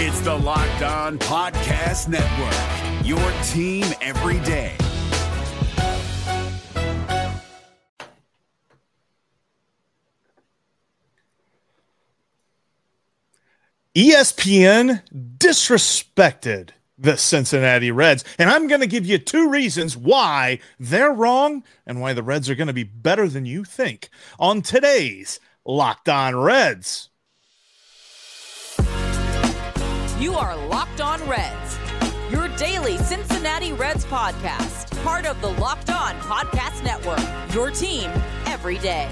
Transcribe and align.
It's 0.00 0.20
the 0.20 0.32
Locked 0.32 0.82
On 0.82 1.18
Podcast 1.18 2.06
Network, 2.06 3.04
your 3.04 3.18
team 3.48 3.84
every 4.00 4.38
day. 4.46 4.76
ESPN 13.96 15.02
disrespected 15.36 16.70
the 16.96 17.16
Cincinnati 17.16 17.90
Reds. 17.90 18.24
And 18.38 18.48
I'm 18.48 18.68
going 18.68 18.80
to 18.80 18.86
give 18.86 19.04
you 19.04 19.18
two 19.18 19.50
reasons 19.50 19.96
why 19.96 20.60
they're 20.78 21.12
wrong 21.12 21.64
and 21.88 22.00
why 22.00 22.12
the 22.12 22.22
Reds 22.22 22.48
are 22.48 22.54
going 22.54 22.68
to 22.68 22.72
be 22.72 22.84
better 22.84 23.26
than 23.26 23.46
you 23.46 23.64
think 23.64 24.10
on 24.38 24.62
today's 24.62 25.40
Locked 25.64 26.08
On 26.08 26.36
Reds. 26.36 27.10
You 30.20 30.34
are 30.34 30.56
Locked 30.66 31.00
On 31.00 31.24
Reds, 31.28 31.78
your 32.28 32.48
daily 32.56 32.98
Cincinnati 32.98 33.72
Reds 33.72 34.04
podcast, 34.06 35.00
part 35.04 35.26
of 35.26 35.40
the 35.40 35.46
Locked 35.46 35.90
On 35.90 36.12
Podcast 36.16 36.82
Network, 36.82 37.20
your 37.54 37.70
team 37.70 38.10
every 38.46 38.78
day. 38.78 39.08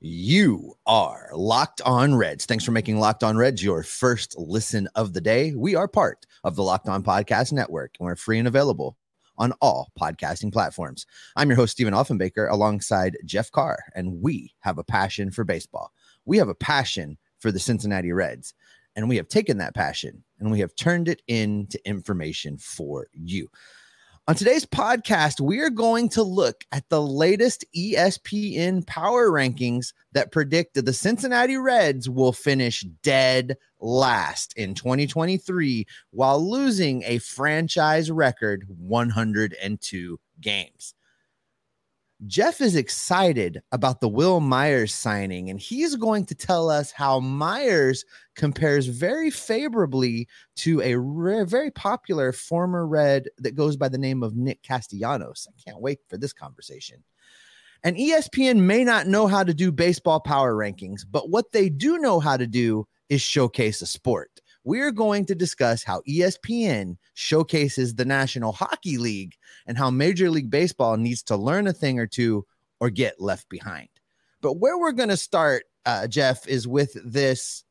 You 0.00 0.74
are 0.84 1.30
Locked 1.32 1.80
On 1.86 2.14
Reds. 2.14 2.44
Thanks 2.44 2.62
for 2.62 2.72
making 2.72 3.00
Locked 3.00 3.24
On 3.24 3.38
Reds 3.38 3.64
your 3.64 3.82
first 3.82 4.36
listen 4.36 4.86
of 4.94 5.14
the 5.14 5.22
day. 5.22 5.54
We 5.54 5.74
are 5.74 5.88
part 5.88 6.26
of 6.44 6.54
the 6.54 6.62
Locked 6.62 6.90
On 6.90 7.02
Podcast 7.02 7.54
Network, 7.54 7.96
and 7.98 8.04
we're 8.04 8.16
free 8.16 8.38
and 8.38 8.46
available 8.46 8.98
on 9.38 9.52
all 9.62 9.92
podcasting 9.98 10.52
platforms. 10.52 11.06
I'm 11.36 11.48
your 11.48 11.56
host, 11.56 11.72
Stephen 11.72 11.94
Offenbaker, 11.94 12.52
alongside 12.52 13.16
Jeff 13.24 13.50
Carr, 13.50 13.78
and 13.94 14.20
we 14.20 14.52
have 14.60 14.76
a 14.76 14.84
passion 14.84 15.30
for 15.30 15.42
baseball. 15.42 15.90
We 16.26 16.36
have 16.36 16.50
a 16.50 16.54
passion 16.54 17.16
for 17.38 17.52
the 17.52 17.58
Cincinnati 17.58 18.12
Reds, 18.12 18.54
and 18.96 19.08
we 19.08 19.16
have 19.16 19.28
taken 19.28 19.58
that 19.58 19.74
passion 19.74 20.24
and 20.40 20.50
we 20.50 20.60
have 20.60 20.74
turned 20.74 21.08
it 21.08 21.22
into 21.28 21.78
information 21.86 22.58
for 22.58 23.06
you. 23.12 23.48
On 24.28 24.34
today's 24.34 24.66
podcast, 24.66 25.40
we 25.40 25.60
are 25.60 25.70
going 25.70 26.08
to 26.08 26.24
look 26.24 26.64
at 26.72 26.88
the 26.88 27.00
latest 27.00 27.64
ESPN 27.76 28.84
power 28.84 29.30
rankings 29.30 29.92
that 30.14 30.32
predict 30.32 30.74
that 30.74 30.84
the 30.84 30.92
Cincinnati 30.92 31.56
Reds 31.56 32.10
will 32.10 32.32
finish 32.32 32.80
dead 33.04 33.56
last 33.78 34.52
in 34.56 34.74
2023 34.74 35.86
while 36.10 36.44
losing 36.50 37.04
a 37.04 37.18
franchise 37.18 38.10
record 38.10 38.66
102 38.68 40.18
games. 40.40 40.95
Jeff 42.24 42.62
is 42.62 42.76
excited 42.76 43.60
about 43.72 44.00
the 44.00 44.08
Wil 44.08 44.40
Myers 44.40 44.94
signing, 44.94 45.50
and 45.50 45.60
he's 45.60 45.96
going 45.96 46.24
to 46.24 46.34
tell 46.34 46.70
us 46.70 46.90
how 46.90 47.20
Myers 47.20 48.06
compares 48.34 48.86
very 48.86 49.30
favorably 49.30 50.26
to 50.56 50.80
a 50.80 50.94
very 51.44 51.70
popular 51.70 52.32
former 52.32 52.86
Red 52.86 53.28
that 53.36 53.54
goes 53.54 53.76
by 53.76 53.90
the 53.90 53.98
name 53.98 54.22
of 54.22 54.34
Nick 54.34 54.62
Castellanos. 54.62 55.46
I 55.50 55.60
can't 55.62 55.82
wait 55.82 55.98
for 56.08 56.16
this 56.16 56.32
conversation. 56.32 57.04
And 57.84 57.96
ESPN 57.96 58.60
may 58.60 58.82
not 58.82 59.06
know 59.06 59.26
how 59.26 59.44
to 59.44 59.52
do 59.52 59.70
baseball 59.70 60.20
power 60.20 60.54
rankings, 60.54 61.02
but 61.08 61.28
what 61.28 61.52
they 61.52 61.68
do 61.68 61.98
know 61.98 62.18
how 62.18 62.38
to 62.38 62.46
do 62.46 62.88
is 63.10 63.20
showcase 63.20 63.82
a 63.82 63.86
sport 63.86 64.40
we're 64.66 64.90
going 64.90 65.24
to 65.24 65.34
discuss 65.36 65.84
how 65.84 66.02
ESPN 66.08 66.96
showcases 67.14 67.94
the 67.94 68.04
National 68.04 68.50
Hockey 68.50 68.98
League 68.98 69.36
and 69.64 69.78
how 69.78 69.90
Major 69.90 70.28
League 70.28 70.50
Baseball 70.50 70.96
needs 70.96 71.22
to 71.22 71.36
learn 71.36 71.68
a 71.68 71.72
thing 71.72 72.00
or 72.00 72.06
two 72.08 72.44
or 72.80 72.90
get 72.90 73.20
left 73.20 73.48
behind. 73.48 73.88
But 74.42 74.54
where 74.54 74.76
we're 74.76 74.90
going 74.90 75.08
to 75.08 75.16
start, 75.16 75.66
uh, 75.86 76.08
Jeff, 76.08 76.48
is 76.48 76.66
with 76.66 76.96
this 77.04 77.62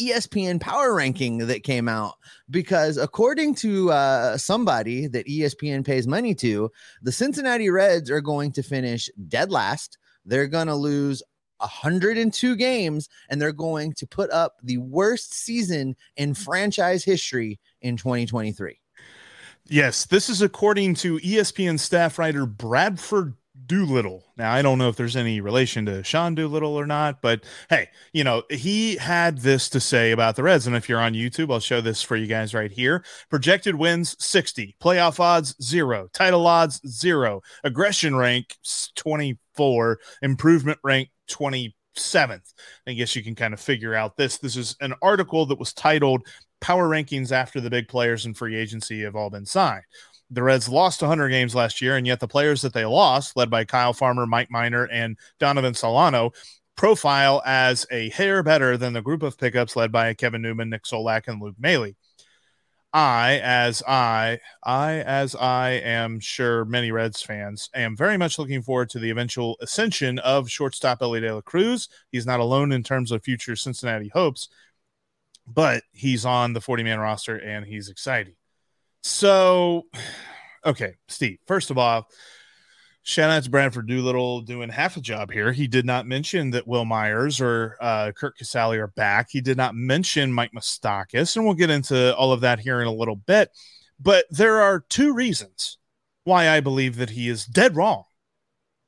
ESPN 0.00 0.60
power 0.60 0.92
ranking 0.92 1.38
that 1.46 1.62
came 1.62 1.88
out 1.88 2.14
because 2.50 2.96
according 2.96 3.54
to 3.54 3.92
uh, 3.92 4.36
somebody 4.36 5.06
that 5.06 5.28
ESPN 5.28 5.86
pays 5.86 6.08
money 6.08 6.34
to, 6.34 6.72
the 7.02 7.12
Cincinnati 7.12 7.70
Reds 7.70 8.10
are 8.10 8.20
going 8.20 8.50
to 8.50 8.64
finish 8.64 9.08
dead 9.28 9.52
last. 9.52 9.96
They're 10.24 10.48
going 10.48 10.66
to 10.66 10.74
lose 10.74 11.22
102 11.58 12.56
games 12.56 13.08
and 13.28 13.40
they're 13.40 13.52
going 13.52 13.92
to 13.94 14.06
put 14.06 14.30
up 14.30 14.56
the 14.62 14.78
worst 14.78 15.34
season 15.34 15.96
in 16.16 16.34
franchise 16.34 17.04
history 17.04 17.58
in 17.82 17.96
2023. 17.96 18.78
Yes, 19.68 20.04
this 20.06 20.28
is 20.28 20.42
according 20.42 20.94
to 20.96 21.18
ESPN 21.18 21.78
staff 21.78 22.18
writer 22.18 22.46
Bradford 22.46 23.34
Doolittle. 23.66 24.24
Now, 24.36 24.52
I 24.52 24.62
don't 24.62 24.78
know 24.78 24.88
if 24.88 24.96
there's 24.96 25.16
any 25.16 25.40
relation 25.40 25.86
to 25.86 26.04
Sean 26.04 26.34
Doolittle 26.34 26.78
or 26.78 26.86
not, 26.86 27.20
but 27.20 27.42
hey, 27.68 27.88
you 28.12 28.22
know, 28.22 28.42
he 28.50 28.96
had 28.96 29.38
this 29.38 29.68
to 29.70 29.80
say 29.80 30.12
about 30.12 30.36
the 30.36 30.42
Reds. 30.42 30.66
And 30.66 30.76
if 30.76 30.88
you're 30.88 31.00
on 31.00 31.14
YouTube, 31.14 31.52
I'll 31.52 31.60
show 31.60 31.80
this 31.80 32.02
for 32.02 32.16
you 32.16 32.26
guys 32.26 32.54
right 32.54 32.70
here. 32.70 33.04
Projected 33.28 33.74
wins 33.74 34.16
60, 34.24 34.76
playoff 34.80 35.18
odds 35.18 35.56
zero, 35.62 36.08
title 36.12 36.46
odds 36.46 36.80
zero, 36.86 37.42
aggression 37.64 38.14
rank 38.14 38.56
24, 38.94 39.98
improvement 40.22 40.78
rank 40.84 41.08
27th. 41.28 42.52
I 42.86 42.92
guess 42.92 43.16
you 43.16 43.22
can 43.22 43.34
kind 43.34 43.54
of 43.54 43.60
figure 43.60 43.94
out 43.94 44.16
this. 44.16 44.38
This 44.38 44.56
is 44.56 44.76
an 44.80 44.94
article 45.02 45.46
that 45.46 45.58
was 45.58 45.72
titled 45.72 46.26
Power 46.60 46.88
Rankings 46.88 47.32
After 47.32 47.60
the 47.60 47.70
Big 47.70 47.88
Players 47.88 48.26
in 48.26 48.34
Free 48.34 48.56
Agency 48.56 49.02
Have 49.02 49.16
All 49.16 49.30
Been 49.30 49.46
Signed. 49.46 49.84
The 50.30 50.42
Reds 50.42 50.68
lost 50.68 51.02
100 51.02 51.28
games 51.28 51.54
last 51.54 51.80
year, 51.80 51.96
and 51.96 52.06
yet 52.06 52.18
the 52.18 52.26
players 52.26 52.60
that 52.62 52.72
they 52.72 52.84
lost, 52.84 53.36
led 53.36 53.48
by 53.48 53.64
Kyle 53.64 53.92
Farmer, 53.92 54.26
Mike 54.26 54.50
Minor, 54.50 54.84
and 54.86 55.16
Donovan 55.38 55.74
Solano, 55.74 56.32
profile 56.76 57.42
as 57.46 57.86
a 57.90 58.10
hair 58.10 58.42
better 58.42 58.76
than 58.76 58.92
the 58.92 59.02
group 59.02 59.22
of 59.22 59.38
pickups 59.38 59.76
led 59.76 59.92
by 59.92 60.12
Kevin 60.14 60.42
Newman, 60.42 60.70
Nick 60.70 60.84
Solak, 60.84 61.28
and 61.28 61.40
Luke 61.40 61.54
Maile. 61.58 61.92
I, 62.96 63.40
as 63.42 63.82
I, 63.86 64.38
I, 64.64 64.94
as 65.00 65.34
I 65.34 65.72
am 65.72 66.18
sure 66.18 66.64
many 66.64 66.90
Reds 66.90 67.20
fans, 67.20 67.68
am 67.74 67.94
very 67.94 68.16
much 68.16 68.38
looking 68.38 68.62
forward 68.62 68.88
to 68.88 68.98
the 68.98 69.10
eventual 69.10 69.58
ascension 69.60 70.18
of 70.20 70.50
shortstop 70.50 71.02
Elly 71.02 71.20
De 71.20 71.34
La 71.34 71.42
Cruz. 71.42 71.90
He's 72.10 72.24
not 72.24 72.40
alone 72.40 72.72
in 72.72 72.82
terms 72.82 73.12
of 73.12 73.22
future 73.22 73.54
Cincinnati 73.54 74.08
hopes, 74.08 74.48
but 75.46 75.82
he's 75.92 76.24
on 76.24 76.54
the 76.54 76.60
40 76.62 76.84
man 76.84 76.98
roster 76.98 77.36
and 77.36 77.66
he's 77.66 77.90
exciting. 77.90 78.34
So, 79.02 79.88
okay, 80.64 80.94
Steve, 81.06 81.36
first 81.46 81.70
of 81.70 81.76
all, 81.76 82.08
Shout 83.08 83.30
out 83.30 83.44
to 83.44 83.50
Bradford 83.50 83.86
Doolittle 83.86 84.40
doing 84.40 84.68
half 84.68 84.96
a 84.96 85.00
job 85.00 85.30
here. 85.30 85.52
He 85.52 85.68
did 85.68 85.86
not 85.86 86.08
mention 86.08 86.50
that 86.50 86.66
Wil 86.66 86.84
Myers 86.84 87.40
or 87.40 87.76
uh, 87.80 88.10
Curt 88.10 88.36
Casali 88.36 88.78
are 88.78 88.88
back. 88.88 89.28
He 89.30 89.40
did 89.40 89.56
not 89.56 89.76
mention 89.76 90.32
Mike 90.32 90.50
Moustakas, 90.52 91.36
and 91.36 91.44
we'll 91.44 91.54
get 91.54 91.70
into 91.70 92.16
all 92.16 92.32
of 92.32 92.40
that 92.40 92.58
here 92.58 92.80
in 92.80 92.88
a 92.88 92.92
little 92.92 93.14
bit. 93.14 93.52
But 94.00 94.24
there 94.30 94.60
are 94.60 94.80
two 94.88 95.14
reasons 95.14 95.78
why 96.24 96.48
I 96.48 96.58
believe 96.58 96.96
that 96.96 97.10
he 97.10 97.28
is 97.28 97.46
dead 97.46 97.76
wrong 97.76 98.02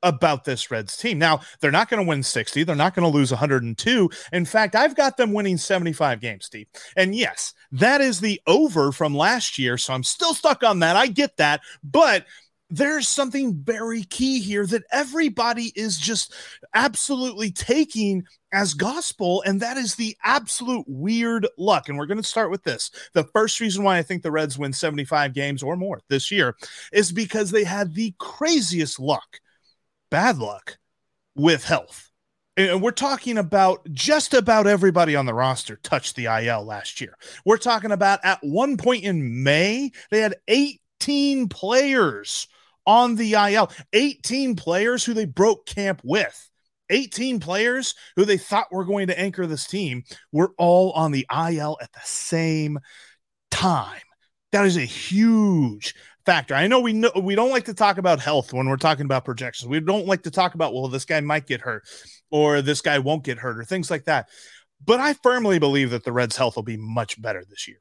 about 0.03 0.43
this 0.43 0.69
Reds 0.69 0.97
team. 0.97 1.17
Now, 1.17 1.39
they're 1.61 1.71
not 1.71 1.89
going 1.89 2.03
to 2.03 2.07
win 2.07 2.21
60. 2.21 2.65
They're 2.65 2.75
not 2.75 2.95
going 2.95 3.09
to 3.09 3.17
lose 3.17 3.31
102. 3.31 4.09
In 4.33 4.43
fact, 4.43 4.75
I've 4.75 4.97
got 4.97 5.15
them 5.15 5.31
winning 5.31 5.57
75 5.57 6.19
games, 6.19 6.43
Steve. 6.43 6.67
And 6.97 7.15
yes, 7.15 7.53
that 7.71 8.01
is 8.01 8.19
the 8.19 8.41
over 8.47 8.91
from 8.91 9.15
last 9.15 9.57
year. 9.57 9.77
So 9.77 9.93
I'm 9.93 10.03
still 10.03 10.33
stuck 10.33 10.61
on 10.61 10.79
that. 10.79 10.97
I 10.97 11.07
get 11.07 11.37
that. 11.37 11.61
But– 11.81 12.25
there's 12.69 13.07
something 13.07 13.55
very 13.63 14.03
key 14.03 14.39
here 14.39 14.65
that 14.67 14.83
everybody 14.91 15.71
is 15.75 15.97
just 15.97 16.33
absolutely 16.73 17.51
taking 17.51 18.23
as 18.53 18.73
gospel, 18.73 19.43
and 19.45 19.61
that 19.61 19.77
is 19.77 19.95
the 19.95 20.15
absolute 20.23 20.85
weird 20.87 21.47
luck. 21.57 21.89
And 21.89 21.97
we're 21.97 22.05
going 22.05 22.21
to 22.21 22.23
start 22.23 22.51
with 22.51 22.63
this. 22.63 22.91
The 23.13 23.23
first 23.25 23.59
reason 23.59 23.83
why 23.83 23.97
I 23.97 24.03
think 24.03 24.21
the 24.21 24.31
Reds 24.31 24.57
win 24.57 24.73
75 24.73 25.33
games 25.33 25.63
or 25.63 25.75
more 25.75 26.01
this 26.09 26.31
year 26.31 26.55
is 26.91 27.11
because 27.11 27.51
they 27.51 27.63
had 27.63 27.93
the 27.93 28.13
craziest 28.19 28.99
luck, 28.99 29.39
bad 30.11 30.37
luck 30.37 30.77
with 31.35 31.63
health. 31.63 32.09
And 32.57 32.81
we're 32.81 32.91
talking 32.91 33.37
about 33.37 33.89
just 33.93 34.33
about 34.33 34.67
everybody 34.67 35.15
on 35.15 35.25
the 35.25 35.33
roster 35.33 35.77
touched 35.77 36.17
the 36.17 36.25
IL 36.25 36.65
last 36.65 36.99
year. 36.99 37.15
We're 37.45 37.57
talking 37.57 37.91
about 37.91 38.19
at 38.23 38.39
one 38.41 38.75
point 38.75 39.05
in 39.05 39.43
May, 39.43 39.91
they 40.11 40.19
had 40.19 40.35
18 40.49 41.47
players 41.47 42.47
on 42.89 43.15
the 43.15 43.33
IL. 43.33 43.71
18 43.93 44.55
players 44.55 45.05
who 45.05 45.13
they 45.13 45.25
broke 45.25 45.67
camp 45.67 46.01
with. 46.03 46.49
18 46.89 47.39
players 47.39 47.93
who 48.15 48.25
they 48.25 48.37
thought 48.37 48.71
were 48.71 48.83
going 48.83 49.07
to 49.07 49.19
anchor 49.19 49.45
this 49.45 49.67
team 49.67 50.03
were 50.31 50.53
all 50.57 50.91
on 50.93 51.11
the 51.11 51.27
IL 51.31 51.77
at 51.83 51.93
the 51.93 51.99
same 52.03 52.79
time. 53.51 54.01
That 54.51 54.65
is 54.65 54.75
a 54.75 54.81
huge 54.81 55.93
factor. 56.25 56.55
I 56.55 56.65
know 56.65 56.79
we 56.79 56.93
know 56.93 57.11
we 57.15 57.35
don't 57.35 57.51
like 57.51 57.65
to 57.65 57.75
talk 57.75 57.99
about 57.99 58.19
health 58.19 58.53
when 58.53 58.67
we're 58.67 58.77
talking 58.77 59.05
about 59.05 59.23
projections. 59.23 59.69
We 59.69 59.79
don't 59.81 60.07
like 60.07 60.23
to 60.23 60.31
talk 60.31 60.55
about 60.55 60.73
well 60.73 60.87
this 60.87 61.05
guy 61.05 61.21
might 61.21 61.45
get 61.45 61.61
hurt 61.61 61.83
or 62.31 62.63
this 62.63 62.81
guy 62.81 62.97
won't 62.97 63.23
get 63.23 63.37
hurt 63.37 63.59
or 63.59 63.65
things 63.65 63.91
like 63.91 64.05
that. 64.05 64.29
But 64.83 64.99
I 64.99 65.13
firmly 65.13 65.59
believe 65.59 65.91
that 65.91 66.03
the 66.03 66.11
Reds' 66.11 66.37
health 66.37 66.55
will 66.55 66.63
be 66.63 66.77
much 66.77 67.21
better 67.21 67.45
this 67.47 67.67
year. 67.67 67.77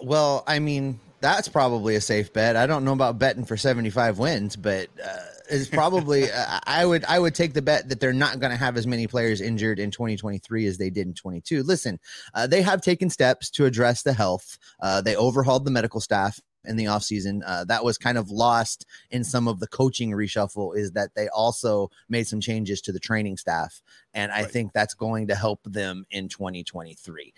Well, 0.00 0.44
I 0.46 0.60
mean, 0.60 1.00
that's 1.24 1.48
probably 1.48 1.94
a 1.94 2.02
safe 2.02 2.34
bet. 2.34 2.54
I 2.54 2.66
don't 2.66 2.84
know 2.84 2.92
about 2.92 3.18
betting 3.18 3.46
for 3.46 3.56
75 3.56 4.18
wins, 4.18 4.56
but 4.56 4.88
uh, 5.02 5.16
is 5.48 5.68
probably 5.68 6.30
uh, 6.30 6.60
I 6.66 6.84
would 6.84 7.02
I 7.06 7.18
would 7.18 7.34
take 7.34 7.54
the 7.54 7.62
bet 7.62 7.88
that 7.88 7.98
they're 7.98 8.12
not 8.12 8.40
going 8.40 8.50
to 8.50 8.58
have 8.58 8.76
as 8.76 8.86
many 8.86 9.06
players 9.06 9.40
injured 9.40 9.78
in 9.78 9.90
2023 9.90 10.66
as 10.66 10.76
they 10.76 10.90
did 10.90 11.06
in 11.06 11.14
22. 11.14 11.62
Listen, 11.62 11.98
uh, 12.34 12.46
they 12.46 12.60
have 12.60 12.82
taken 12.82 13.08
steps 13.08 13.48
to 13.52 13.64
address 13.64 14.02
the 14.02 14.12
health. 14.12 14.58
Uh, 14.80 15.00
they 15.00 15.16
overhauled 15.16 15.64
the 15.64 15.70
medical 15.70 15.98
staff 15.98 16.38
in 16.66 16.76
the 16.76 16.84
offseason. 16.84 17.40
Uh, 17.46 17.64
that 17.64 17.84
was 17.84 17.96
kind 17.96 18.18
of 18.18 18.30
lost 18.30 18.84
in 19.10 19.24
some 19.24 19.48
of 19.48 19.60
the 19.60 19.66
coaching 19.66 20.10
reshuffle 20.10 20.76
is 20.76 20.92
that 20.92 21.14
they 21.14 21.28
also 21.28 21.90
made 22.10 22.26
some 22.26 22.40
changes 22.40 22.82
to 22.82 22.92
the 22.92 23.00
training 23.00 23.38
staff. 23.38 23.80
And 24.12 24.30
I 24.30 24.42
Right. 24.42 24.50
think 24.50 24.72
that's 24.74 24.92
going 24.94 25.28
to 25.28 25.34
help 25.34 25.60
them 25.64 26.04
in 26.10 26.28
2023. 26.28 27.32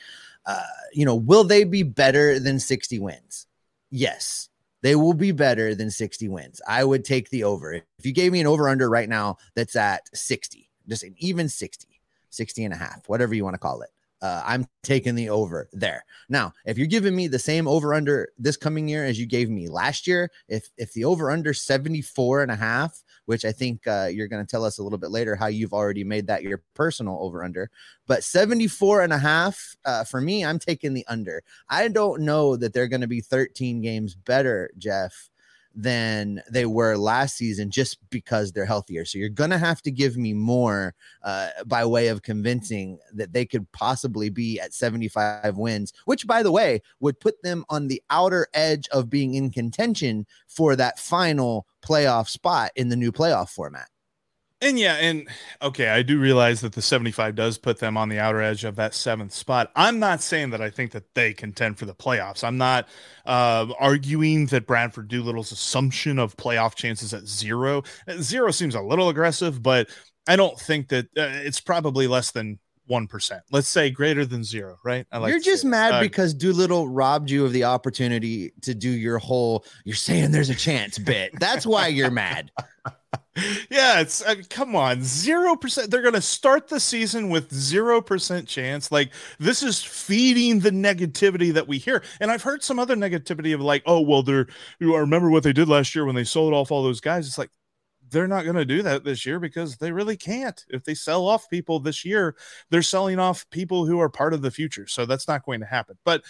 Uh, 0.45 0.63
you 0.93 1.05
know, 1.05 1.15
will 1.15 1.45
they 1.45 1.63
be 1.63 1.85
better 1.85 2.41
than 2.41 2.59
60 2.59 2.99
wins? 2.99 3.47
Yes. 3.97 4.51
They 4.83 4.95
will 4.95 5.15
be 5.15 5.33
better 5.33 5.75
than 5.75 5.91
60 5.91 6.29
wins. 6.29 6.61
I 6.69 6.85
would 6.85 7.03
take 7.03 7.31
the 7.31 7.45
over. 7.45 7.73
If 7.73 8.05
you 8.05 8.13
gave 8.13 8.31
me 8.31 8.41
an 8.41 8.47
over 8.47 8.69
under 8.69 8.91
right 8.91 9.09
now 9.09 9.39
that's 9.55 9.75
at 9.75 10.03
60, 10.15 10.69
just 10.87 11.03
an 11.03 11.15
even 11.17 11.49
60, 11.49 11.89
60 12.29 12.65
and 12.65 12.75
a 12.75 12.77
half, 12.77 13.09
whatever 13.09 13.35
you 13.35 13.43
want 13.43 13.55
to 13.55 13.59
call 13.59 13.81
it. 13.81 13.89
Uh, 14.23 14.43
I'm 14.45 14.67
taking 14.83 15.15
the 15.15 15.29
over 15.29 15.69
there. 15.73 16.05
Now, 16.29 16.53
if 16.65 16.79
you're 16.79 16.87
giving 16.87 17.15
me 17.15 17.29
the 17.29 17.39
same 17.39 17.69
over 17.69 17.93
under 17.93 18.29
this 18.39 18.57
coming 18.57 18.89
year 18.89 19.05
as 19.05 19.21
you 19.21 19.27
gave 19.27 19.51
me 19.51 19.69
last 19.69 20.07
year, 20.07 20.31
if 20.49 20.71
if 20.79 20.93
the 20.93 21.05
over 21.05 21.31
under 21.31 21.53
74 21.53 22.43
and 22.43 22.51
a 22.51 22.57
half, 22.57 23.03
which 23.27 23.45
I 23.45 23.53
think 23.53 23.87
uh, 23.87 24.09
you're 24.11 24.29
going 24.29 24.45
to 24.45 24.51
tell 24.51 24.65
us 24.65 24.79
a 24.79 24.83
little 24.83 24.99
bit 24.99 25.11
later 25.11 25.37
how 25.37 25.47
you've 25.47 25.75
already 25.75 26.05
made 26.05 26.27
that 26.29 26.43
your 26.43 26.63
personal 26.75 27.19
over 27.21 27.45
under, 27.45 27.71
but 28.07 28.25
74 28.25 29.03
and 29.03 29.13
a 29.13 29.19
half 29.19 29.77
uh, 29.85 30.05
for 30.05 30.21
me, 30.21 30.45
I'm 30.45 30.59
taking 30.59 30.95
the 30.95 31.07
under. 31.09 31.43
I 31.69 31.89
don't 31.89 32.23
know 32.23 32.57
that 32.57 32.73
they're 32.73 32.89
going 32.89 33.01
to 33.03 33.07
be 33.07 33.21
13 33.21 33.81
games 33.83 34.15
better, 34.15 34.71
Jeff, 34.79 35.31
than 35.77 36.43
they 36.51 36.65
were 36.65 36.97
last 36.97 37.37
season 37.37 37.71
just 37.71 37.99
because 38.09 38.51
they're 38.51 38.65
healthier. 38.65 39.05
So 39.05 39.19
you're 39.19 39.29
going 39.29 39.51
to 39.51 39.59
have 39.59 39.83
to 39.83 39.91
give 39.91 40.17
me 40.17 40.33
more 40.33 40.95
uh, 41.23 41.51
by 41.67 41.85
way 41.85 42.09
of 42.09 42.23
convincing 42.23 42.99
that 43.13 43.35
they 43.35 43.45
could 43.45 43.71
possibly 43.73 44.31
be 44.31 44.59
at 44.59 44.73
75 44.73 45.59
wins, 45.59 45.93
which, 46.07 46.27
by 46.27 46.43
the 46.43 46.51
way, 46.51 46.81
would 47.01 47.21
put 47.21 47.43
them 47.43 47.65
on 47.69 47.89
the 47.89 48.03
outer 48.09 48.49
edge 48.55 48.89
of 48.89 49.11
being 49.11 49.35
in 49.35 49.51
contention 49.51 50.27
for 50.49 50.75
that 50.77 50.99
final 50.99 51.67
playoff 51.83 52.29
spot 52.29 52.71
in 52.75 52.89
the 52.89 52.97
new 52.97 53.13
playoff 53.13 53.51
format. 53.51 53.89
And 54.63 54.79
yeah, 54.79 54.95
and 54.95 55.29
okay, 55.61 55.89
I 55.89 56.03
do 56.03 56.19
realize 56.19 56.63
that 56.63 56.73
the 56.73 56.81
75 56.81 57.35
does 57.35 57.59
put 57.59 57.79
them 57.79 57.99
on 57.99 58.09
the 58.09 58.19
outer 58.19 58.41
edge 58.41 58.65
of 58.65 58.75
that 58.77 58.95
seventh 58.95 59.33
spot. 59.33 59.71
I'm 59.77 59.99
not 59.99 60.23
saying 60.23 60.51
that 60.51 60.63
I 60.63 60.71
think 60.71 60.93
that 60.93 61.15
they 61.15 61.35
contend 61.35 61.79
for 61.79 61.85
the 61.85 61.95
playoffs. 61.95 62.43
I'm 62.43 62.57
not 62.57 62.89
uh, 63.27 63.67
arguing 63.79 64.47
that 64.47 64.67
Bradford 64.67 65.09
Doolittle's 65.09 65.53
assumption 65.53 66.19
of 66.19 66.37
playoff 66.39 66.75
chances 66.75 67.13
at 67.13 67.27
zero. 67.27 67.83
Zero 68.21 68.51
seems 68.51 68.75
a 68.75 68.81
little 68.81 69.11
aggressive, 69.11 69.63
but 69.63 69.91
I 70.27 70.37
don't 70.37 70.59
think 70.59 70.89
that 70.89 71.05
uh, 71.19 71.45
it's 71.45 71.61
probably 71.61 72.07
less 72.07 72.31
than 72.31 72.59
1%. 72.91 73.41
Let's 73.51 73.69
say 73.69 73.91
greater 73.91 74.25
than 74.25 74.43
zero, 74.45 74.79
right? 74.85 75.07
I 75.13 75.29
you're 75.29 75.41
just 75.41 75.65
mad 75.65 75.95
Uh, 75.95 76.01
because 76.01 76.33
Doolittle 76.33 76.89
robbed 76.89 77.31
you 77.31 77.45
of 77.45 77.53
the 77.53 77.65
opportunity 77.65 78.53
to 78.63 78.75
do 78.75 78.89
your 78.89 79.19
whole 79.19 79.65
"you're 79.85 79.97
saying 79.97 80.31
there's 80.31 80.51
a 80.51 80.55
chance" 80.55 80.99
bit. 80.99 81.33
That's 81.41 81.67
why 81.67 81.89
you're 81.89 82.11
mad. 82.11 82.51
yeah, 83.71 84.01
it's 84.01 84.27
I 84.27 84.35
mean, 84.35 84.45
come 84.49 84.75
on, 84.75 85.03
zero 85.03 85.57
percent. 85.57 85.91
They're 85.91 86.03
gonna 86.03 86.23
start 86.23 86.69
the 86.69 86.81
season 86.81 87.29
with 87.29 87.53
zero 87.53 88.01
percent 88.01 88.49
chance. 88.49 88.91
Like 88.91 89.13
this 89.39 89.63
is 89.63 89.83
feeding 89.83 90.61
the 90.61 90.71
negativity 90.71 91.53
that 91.53 91.69
we 91.69 91.77
hear. 91.79 92.03
And 92.21 92.31
I've 92.31 92.43
heard 92.43 92.63
some 92.63 92.79
other 92.79 92.97
negativity 92.97 93.55
of 93.55 93.61
like, 93.61 93.83
oh 93.85 94.01
well, 94.01 94.23
they're 94.23 94.47
you 94.81 94.97
remember 94.97 95.29
what 95.31 95.43
they 95.43 95.53
did 95.53 95.69
last 95.69 95.95
year 95.95 96.07
when 96.07 96.15
they 96.15 96.25
sold 96.25 96.55
off 96.55 96.71
all 96.71 96.83
those 96.83 97.01
guys. 97.01 97.27
It's 97.27 97.37
like 97.39 97.51
they're 98.11 98.29
not 98.29 98.47
gonna 98.47 98.65
do 98.65 98.83
that 98.83 99.05
this 99.05 99.27
year 99.27 99.39
because 99.39 99.77
they 99.77 99.93
really 99.93 100.17
can't. 100.17 100.65
If 100.71 100.85
they 100.85 100.95
sell 100.95 101.27
off 101.27 101.51
people 101.51 101.79
this 101.79 102.07
year, 102.07 102.37
they're 102.71 102.81
selling 102.81 103.19
off 103.19 103.49
people 103.51 103.85
who 103.85 104.01
are 104.01 104.09
part 104.09 104.33
of 104.33 104.41
the 104.41 104.51
future. 104.51 104.87
So 104.87 105.05
that's 105.05 105.29
not 105.29 105.45
going 105.45 105.61
to 105.61 105.67
happen. 105.67 105.99
But 106.05 106.25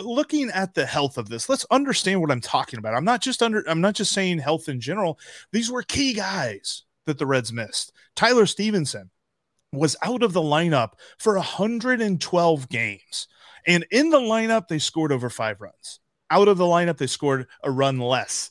looking 0.00 0.50
at 0.50 0.74
the 0.74 0.86
health 0.86 1.18
of 1.18 1.28
this 1.28 1.48
let's 1.48 1.66
understand 1.70 2.20
what 2.20 2.30
i'm 2.30 2.40
talking 2.40 2.78
about. 2.78 2.94
I'm 2.94 3.04
not 3.04 3.20
just 3.20 3.42
under 3.42 3.64
i'm 3.68 3.80
not 3.80 3.94
just 3.94 4.12
saying 4.12 4.38
health 4.38 4.68
in 4.68 4.80
general. 4.80 5.18
These 5.52 5.70
were 5.70 5.82
key 5.82 6.12
guys 6.12 6.84
that 7.06 7.18
the 7.18 7.26
reds 7.26 7.52
missed. 7.52 7.92
Tyler 8.16 8.46
stephenson 8.46 9.10
was 9.72 9.96
out 10.02 10.22
of 10.22 10.32
the 10.32 10.42
lineup 10.42 10.92
for 11.18 11.34
112 11.34 12.68
games. 12.68 13.28
And 13.66 13.86
in 13.90 14.10
the 14.10 14.18
lineup 14.18 14.68
they 14.68 14.78
scored 14.78 15.12
over 15.12 15.30
five 15.30 15.60
runs. 15.60 16.00
Out 16.30 16.48
of 16.48 16.58
the 16.58 16.64
lineup 16.64 16.96
they 16.96 17.06
scored 17.06 17.46
a 17.62 17.70
run 17.70 17.98
less 17.98 18.50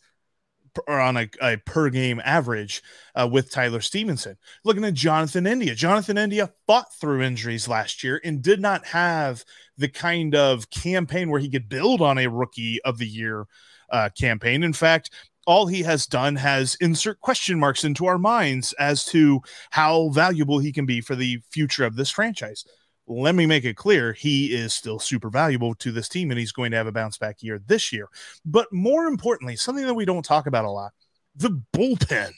or 0.88 1.00
on 1.00 1.18
a, 1.18 1.30
a 1.42 1.58
per 1.58 1.90
game 1.90 2.22
average 2.24 2.84
uh, 3.16 3.28
with 3.30 3.52
Tyler 3.52 3.82
Stephenson. 3.82 4.38
Looking 4.64 4.86
at 4.86 4.94
Jonathan 4.94 5.48
India, 5.48 5.76
Jonathan 5.76 6.18
India 6.18 6.52
fought 6.68 6.94
through 6.94 7.22
injuries 7.22 7.68
last 7.68 8.04
year 8.04 8.22
and 8.24 8.42
did 8.42 8.62
not 8.62 8.86
have 8.86 9.44
the 9.80 9.90
kind 9.90 10.36
of 10.36 10.70
campaign 10.70 11.30
where 11.30 11.40
he 11.40 11.50
could 11.50 11.70
build 11.70 12.02
on 12.02 12.18
a 12.18 12.28
rookie 12.28 12.82
of 12.84 12.98
the 12.98 13.08
year 13.08 13.46
uh, 13.90 14.10
campaign. 14.18 14.64
In 14.64 14.74
fact, 14.74 15.12
all 15.48 15.66
he 15.66 15.82
has 15.82 16.06
done 16.06 16.36
has 16.36 16.76
insert 16.76 17.20
question 17.22 17.60
marks 17.60 17.84
into 17.84 18.06
our 18.06 18.20
minds 18.20 18.74
as 18.74 19.04
to 19.06 19.42
how 19.72 20.10
valuable 20.10 20.60
he 20.60 20.72
can 20.72 20.86
be 20.86 21.02
for 21.02 21.16
the 21.16 21.40
future 21.50 21.86
of 21.86 21.96
this 21.96 22.12
franchise. 22.12 22.66
Let 23.08 23.34
me 23.34 23.48
make 23.48 23.66
it 23.66 23.76
clear 23.76 24.14
he 24.14 24.54
is 24.54 24.74
still 24.74 25.00
super 25.00 25.32
valuable 25.32 25.74
to 25.76 25.92
this 25.92 26.08
team 26.08 26.30
and 26.30 26.40
he's 26.40 26.52
going 26.52 26.70
to 26.72 26.78
have 26.78 26.86
a 26.86 26.92
bounce 26.92 27.18
back 27.18 27.42
year 27.42 27.60
this 27.66 27.92
year. 27.92 28.08
But 28.46 28.72
more 28.72 29.08
importantly, 29.08 29.56
something 29.56 29.88
that 29.88 29.96
we 29.96 30.06
don't 30.06 30.24
talk 30.24 30.46
about 30.46 30.66
a 30.66 30.70
lot 30.70 30.92
the 31.36 31.62
bullpen 31.74 32.32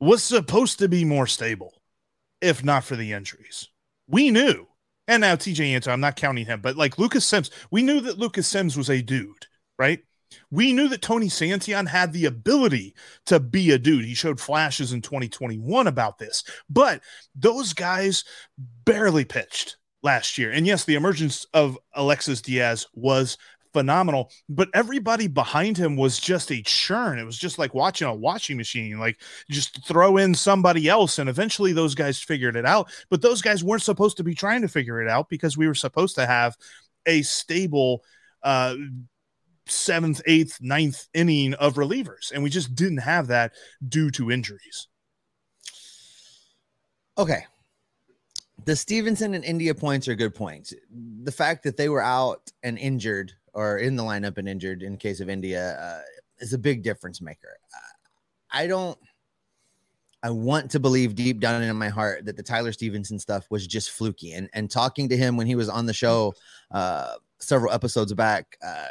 was 0.00 0.22
supposed 0.22 0.78
to 0.78 0.88
be 0.88 1.04
more 1.04 1.26
stable, 1.26 1.82
if 2.40 2.64
not 2.64 2.84
for 2.84 2.94
the 2.94 3.12
injuries. 3.12 3.68
We 4.06 4.30
knew. 4.30 4.66
And 5.08 5.22
now 5.22 5.34
TJ 5.34 5.74
Antone, 5.74 5.94
I'm 5.94 6.00
not 6.00 6.16
counting 6.16 6.46
him, 6.46 6.60
but 6.60 6.76
like 6.76 6.98
Lucas 6.98 7.24
Sims, 7.24 7.50
we 7.70 7.82
knew 7.82 8.00
that 8.02 8.18
Lucas 8.18 8.46
Sims 8.46 8.76
was 8.76 8.90
a 8.90 9.02
dude, 9.02 9.46
right? 9.78 10.00
We 10.50 10.74
knew 10.74 10.88
that 10.88 11.00
Tony 11.00 11.28
Santillan 11.28 11.88
had 11.88 12.12
the 12.12 12.26
ability 12.26 12.94
to 13.26 13.40
be 13.40 13.70
a 13.70 13.78
dude. 13.78 14.04
He 14.04 14.14
showed 14.14 14.38
flashes 14.38 14.92
in 14.92 15.00
2021 15.00 15.86
about 15.86 16.18
this, 16.18 16.44
but 16.68 17.00
those 17.34 17.72
guys 17.72 18.24
barely 18.84 19.24
pitched 19.24 19.78
last 20.02 20.36
year. 20.36 20.50
And 20.50 20.66
yes, 20.66 20.84
the 20.84 20.94
emergence 20.94 21.46
of 21.54 21.78
Alexis 21.94 22.42
Diaz 22.42 22.86
was 22.92 23.38
phenomenal, 23.72 24.30
but 24.48 24.68
everybody 24.74 25.26
behind 25.26 25.76
him 25.76 25.96
was 25.96 26.18
just 26.18 26.50
a 26.50 26.62
churn. 26.62 27.18
It 27.18 27.24
was 27.24 27.38
just 27.38 27.58
like 27.58 27.74
watching 27.74 28.08
a 28.08 28.14
washing 28.14 28.56
machine, 28.56 28.98
like 28.98 29.20
just 29.50 29.86
throw 29.86 30.16
in 30.16 30.34
somebody 30.34 30.88
else. 30.88 31.18
And 31.18 31.28
eventually 31.28 31.72
those 31.72 31.94
guys 31.94 32.18
figured 32.18 32.56
it 32.56 32.66
out. 32.66 32.90
But 33.10 33.22
those 33.22 33.42
guys 33.42 33.64
weren't 33.64 33.82
supposed 33.82 34.16
to 34.18 34.24
be 34.24 34.34
trying 34.34 34.62
to 34.62 34.68
figure 34.68 35.02
it 35.02 35.08
out 35.08 35.28
because 35.28 35.56
we 35.56 35.66
were 35.66 35.74
supposed 35.74 36.14
to 36.16 36.26
have 36.26 36.56
a 37.06 37.22
stable 37.22 38.04
uh 38.42 38.74
seventh, 39.70 40.22
eighth, 40.26 40.58
ninth 40.60 41.06
inning 41.14 41.54
of 41.54 41.74
relievers. 41.74 42.32
And 42.32 42.42
we 42.42 42.50
just 42.50 42.74
didn't 42.74 42.98
have 42.98 43.28
that 43.28 43.52
due 43.86 44.10
to 44.12 44.30
injuries. 44.30 44.88
Okay. 47.16 47.44
The 48.64 48.76
Stephenson 48.76 49.34
and 49.34 49.44
India 49.44 49.74
points 49.74 50.08
are 50.08 50.14
good 50.14 50.34
points. 50.34 50.74
The 51.22 51.32
fact 51.32 51.64
that 51.64 51.76
they 51.76 51.88
were 51.88 52.02
out 52.02 52.50
and 52.62 52.78
injured 52.78 53.32
or 53.58 53.78
in 53.78 53.96
the 53.96 54.02
lineup 54.04 54.38
and 54.38 54.48
injured 54.48 54.84
in 54.84 54.96
case 54.96 55.18
of 55.18 55.28
India 55.28 55.76
uh, 55.80 56.00
is 56.38 56.52
a 56.52 56.58
big 56.58 56.84
difference 56.84 57.20
maker. 57.20 57.56
I 58.52 58.68
don't, 58.68 58.96
I 60.22 60.30
want 60.30 60.70
to 60.70 60.78
believe 60.78 61.16
deep 61.16 61.40
down 61.40 61.64
in 61.64 61.74
my 61.74 61.88
heart 61.88 62.24
that 62.26 62.36
the 62.36 62.42
Tyler 62.42 62.70
Stephenson 62.70 63.18
stuff 63.18 63.46
was 63.50 63.66
just 63.66 63.90
fluky. 63.90 64.34
And, 64.34 64.48
and 64.54 64.70
talking 64.70 65.08
to 65.08 65.16
him 65.16 65.36
when 65.36 65.48
he 65.48 65.56
was 65.56 65.68
on 65.68 65.86
the 65.86 65.92
show 65.92 66.34
uh, 66.70 67.14
several 67.40 67.72
episodes 67.72 68.14
back 68.14 68.56
uh, 68.64 68.86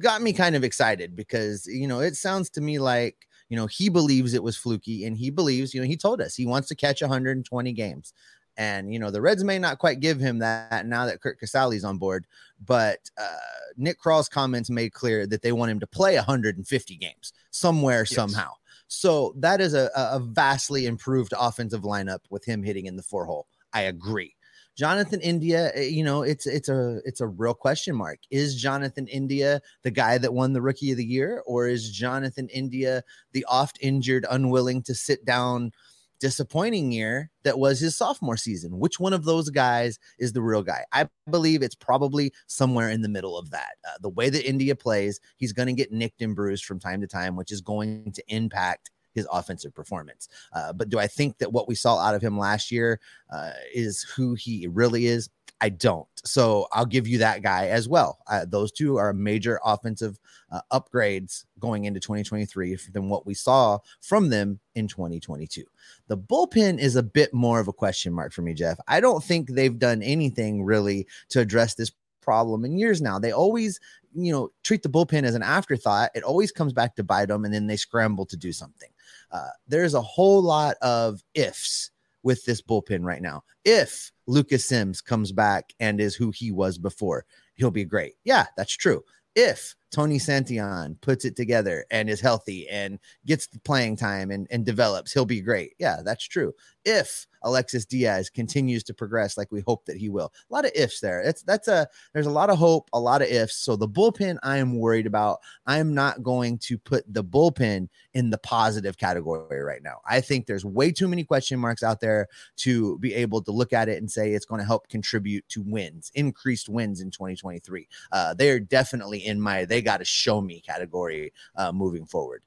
got 0.00 0.20
me 0.20 0.32
kind 0.32 0.56
of 0.56 0.64
excited 0.64 1.14
because, 1.14 1.64
you 1.66 1.86
know, 1.86 2.00
it 2.00 2.16
sounds 2.16 2.50
to 2.50 2.60
me 2.60 2.80
like, 2.80 3.28
you 3.48 3.56
know, 3.56 3.68
he 3.68 3.88
believes 3.88 4.34
it 4.34 4.42
was 4.42 4.56
fluky 4.56 5.04
and 5.04 5.16
he 5.16 5.30
believes, 5.30 5.72
you 5.72 5.80
know, 5.80 5.86
he 5.86 5.96
told 5.96 6.20
us 6.20 6.34
he 6.34 6.44
wants 6.44 6.66
to 6.68 6.74
catch 6.74 7.02
120 7.02 7.72
games. 7.72 8.12
And, 8.58 8.92
you 8.92 8.98
know, 8.98 9.10
the 9.10 9.22
Reds 9.22 9.44
may 9.44 9.58
not 9.58 9.78
quite 9.78 10.00
give 10.00 10.18
him 10.18 10.40
that 10.40 10.84
now 10.84 11.06
that 11.06 11.20
Curt 11.22 11.38
Casali's 11.38 11.84
on 11.84 11.96
board, 11.96 12.26
but 12.66 12.98
uh, 13.16 13.36
Nick 13.76 13.98
Krall's 14.00 14.28
comments 14.28 14.68
made 14.68 14.92
clear 14.92 15.26
that 15.28 15.42
they 15.42 15.52
want 15.52 15.70
him 15.70 15.78
to 15.80 15.86
play 15.86 16.16
150 16.16 16.96
games 16.96 17.32
somewhere, 17.50 18.00
Yes. 18.00 18.14
somehow. 18.14 18.50
So 18.88 19.32
that 19.36 19.60
is 19.60 19.74
a, 19.74 19.90
a 19.94 20.18
vastly 20.18 20.86
improved 20.86 21.32
offensive 21.38 21.82
lineup 21.82 22.20
with 22.30 22.44
him 22.44 22.62
hitting 22.62 22.86
in 22.86 22.96
the 22.96 23.02
four 23.02 23.26
hole. 23.26 23.46
I 23.72 23.82
agree. 23.82 24.34
Jonathan 24.76 25.20
India, 25.20 25.72
eh, 25.74 25.82
you 25.82 26.04
know, 26.04 26.22
it's 26.22 26.46
it's 26.46 26.68
a 26.68 27.00
it's 27.04 27.20
a 27.20 27.26
real 27.26 27.52
question 27.52 27.96
mark. 27.96 28.20
Is 28.30 28.54
Jonathan 28.54 29.08
India 29.08 29.60
the 29.82 29.90
guy 29.90 30.18
that 30.18 30.32
won 30.32 30.52
the 30.52 30.62
rookie 30.62 30.92
of 30.92 30.96
the 30.96 31.04
year, 31.04 31.42
or 31.46 31.66
is 31.66 31.90
Jonathan 31.90 32.48
India 32.48 33.02
the 33.32 33.44
oft 33.48 33.78
injured, 33.82 34.24
unwilling 34.30 34.82
to 34.84 34.94
sit 34.94 35.24
down, 35.24 35.72
disappointing 36.20 36.92
year 36.92 37.30
that 37.44 37.58
was 37.58 37.80
his 37.80 37.96
sophomore 37.96 38.36
season? 38.36 38.78
Which 38.78 39.00
one 39.00 39.12
of 39.12 39.24
those 39.24 39.50
guys 39.50 39.98
is 40.18 40.32
the 40.32 40.42
real 40.42 40.62
guy? 40.62 40.84
I 40.92 41.08
believe 41.30 41.62
it's 41.62 41.74
probably 41.74 42.32
somewhere 42.46 42.90
in 42.90 43.02
the 43.02 43.08
middle 43.08 43.38
of 43.38 43.50
that. 43.50 43.76
Uh, 43.86 43.98
the 44.00 44.08
way 44.08 44.30
that 44.30 44.48
India 44.48 44.74
plays, 44.74 45.20
he's 45.36 45.52
going 45.52 45.68
to 45.68 45.72
get 45.72 45.92
nicked 45.92 46.22
and 46.22 46.34
bruised 46.34 46.64
from 46.64 46.78
time 46.78 47.00
to 47.00 47.06
time, 47.06 47.36
which 47.36 47.52
is 47.52 47.60
going 47.60 48.12
to 48.12 48.22
impact 48.28 48.90
his 49.14 49.26
offensive 49.32 49.74
performance. 49.74 50.28
Uh, 50.52 50.72
but 50.72 50.88
do 50.88 50.98
I 50.98 51.06
think 51.06 51.38
that 51.38 51.52
what 51.52 51.68
we 51.68 51.74
saw 51.74 51.98
out 51.98 52.14
of 52.14 52.22
him 52.22 52.38
last 52.38 52.70
year 52.70 53.00
uh, 53.32 53.52
is 53.74 54.02
who 54.02 54.34
he 54.34 54.66
really 54.68 55.06
is? 55.06 55.28
I 55.60 55.70
don't. 55.70 56.06
So 56.24 56.68
I'll 56.72 56.86
give 56.86 57.08
you 57.08 57.18
that 57.18 57.42
guy 57.42 57.68
as 57.68 57.88
well. 57.88 58.18
Uh, 58.28 58.44
those 58.46 58.70
two 58.70 58.96
are 58.96 59.12
major 59.12 59.58
offensive 59.64 60.18
uh, 60.52 60.60
upgrades 60.72 61.44
going 61.58 61.84
into 61.84 62.00
2023 62.00 62.78
than 62.92 63.08
what 63.08 63.26
we 63.26 63.34
saw 63.34 63.78
from 64.00 64.28
them 64.28 64.60
in 64.76 64.86
2022. 64.86 65.64
The 66.06 66.16
bullpen 66.16 66.78
is 66.78 66.96
a 66.96 67.02
bit 67.02 67.34
more 67.34 67.58
of 67.58 67.68
a 67.68 67.72
question 67.72 68.12
mark 68.12 68.32
for 68.32 68.42
me, 68.42 68.54
Jeff. 68.54 68.78
I 68.86 69.00
don't 69.00 69.22
think 69.22 69.50
they've 69.50 69.78
done 69.78 70.02
anything 70.02 70.62
really 70.62 71.06
to 71.30 71.40
address 71.40 71.74
this 71.74 71.92
problem 72.20 72.64
in 72.64 72.78
years 72.78 73.00
now. 73.00 73.18
They 73.18 73.32
always, 73.32 73.80
you 74.14 74.32
know, 74.32 74.50
treat 74.62 74.82
the 74.82 74.88
bullpen 74.88 75.24
as 75.24 75.34
an 75.34 75.42
afterthought. 75.42 76.10
It 76.14 76.22
always 76.22 76.52
comes 76.52 76.72
back 76.72 76.94
to 76.96 77.04
bite 77.04 77.28
them 77.28 77.44
and 77.44 77.52
then 77.52 77.66
they 77.66 77.76
scramble 77.76 78.26
to 78.26 78.36
do 78.36 78.52
something. 78.52 78.90
Uh, 79.32 79.48
there's 79.66 79.94
a 79.94 80.02
whole 80.02 80.42
lot 80.42 80.76
of 80.82 81.22
ifs 81.34 81.90
with 82.22 82.44
this 82.44 82.60
bullpen 82.62 83.04
right 83.04 83.22
now. 83.22 83.42
If 83.64 84.12
Lucas 84.26 84.66
Sims 84.66 85.00
comes 85.00 85.32
back 85.32 85.72
and 85.80 86.00
is 86.00 86.14
who 86.14 86.30
he 86.30 86.50
was 86.50 86.78
before, 86.78 87.24
he'll 87.54 87.70
be 87.70 87.84
great. 87.84 88.14
Yeah, 88.24 88.46
that's 88.56 88.76
true. 88.76 89.02
If 89.34 89.74
Tony 89.90 90.18
Santillan 90.18 91.00
puts 91.00 91.24
it 91.24 91.36
together 91.36 91.84
and 91.90 92.10
is 92.10 92.20
healthy 92.20 92.68
and 92.68 92.98
gets 93.26 93.46
the 93.46 93.58
playing 93.60 93.96
time 93.96 94.30
and, 94.30 94.46
and 94.50 94.66
develops, 94.66 95.12
he'll 95.12 95.24
be 95.24 95.40
great. 95.40 95.74
Yeah, 95.78 95.98
that's 96.04 96.26
true. 96.26 96.52
If 96.84 97.26
Alexis 97.42 97.84
Diaz 97.84 98.30
continues 98.30 98.82
to 98.84 98.94
progress 98.94 99.36
like 99.36 99.50
we 99.52 99.62
hope 99.66 99.84
that 99.86 99.96
he 99.96 100.08
will. 100.08 100.32
A 100.50 100.54
lot 100.54 100.64
of 100.64 100.72
ifs 100.74 101.00
there. 101.00 101.20
It's 101.20 101.42
that's 101.42 101.68
a 101.68 101.88
there's 102.12 102.26
a 102.26 102.30
lot 102.30 102.50
of 102.50 102.58
hope, 102.58 102.88
a 102.92 103.00
lot 103.00 103.22
of 103.22 103.28
ifs. 103.28 103.56
So 103.56 103.76
the 103.76 103.88
bullpen 103.88 104.38
I 104.42 104.58
am 104.58 104.78
worried 104.78 105.06
about. 105.06 105.40
I 105.66 105.78
am 105.78 105.94
not 105.94 106.22
going 106.22 106.58
to 106.58 106.78
put 106.78 107.04
the 107.12 107.24
bullpen 107.24 107.88
in 108.14 108.30
the 108.30 108.38
positive 108.38 108.96
category 108.96 109.62
right 109.62 109.82
now. 109.82 110.00
I 110.08 110.20
think 110.20 110.46
there's 110.46 110.64
way 110.64 110.90
too 110.90 111.08
many 111.08 111.24
question 111.24 111.58
marks 111.58 111.82
out 111.82 112.00
there 112.00 112.28
to 112.58 112.98
be 112.98 113.14
able 113.14 113.42
to 113.42 113.52
look 113.52 113.72
at 113.72 113.88
it 113.88 113.98
and 113.98 114.10
say 114.10 114.32
it's 114.32 114.46
going 114.46 114.60
to 114.60 114.66
help 114.66 114.88
contribute 114.88 115.48
to 115.50 115.62
wins, 115.62 116.10
increased 116.14 116.68
wins 116.68 117.00
in 117.00 117.10
2023. 117.10 117.88
Uh, 118.12 118.34
they're 118.34 118.60
definitely 118.60 119.24
in 119.24 119.40
my 119.40 119.64
they 119.64 119.77
got 119.80 119.98
to 119.98 120.04
show 120.04 120.40
me 120.40 120.60
category 120.60 121.32
uh, 121.56 121.72
moving 121.72 122.06
forward. 122.06 122.42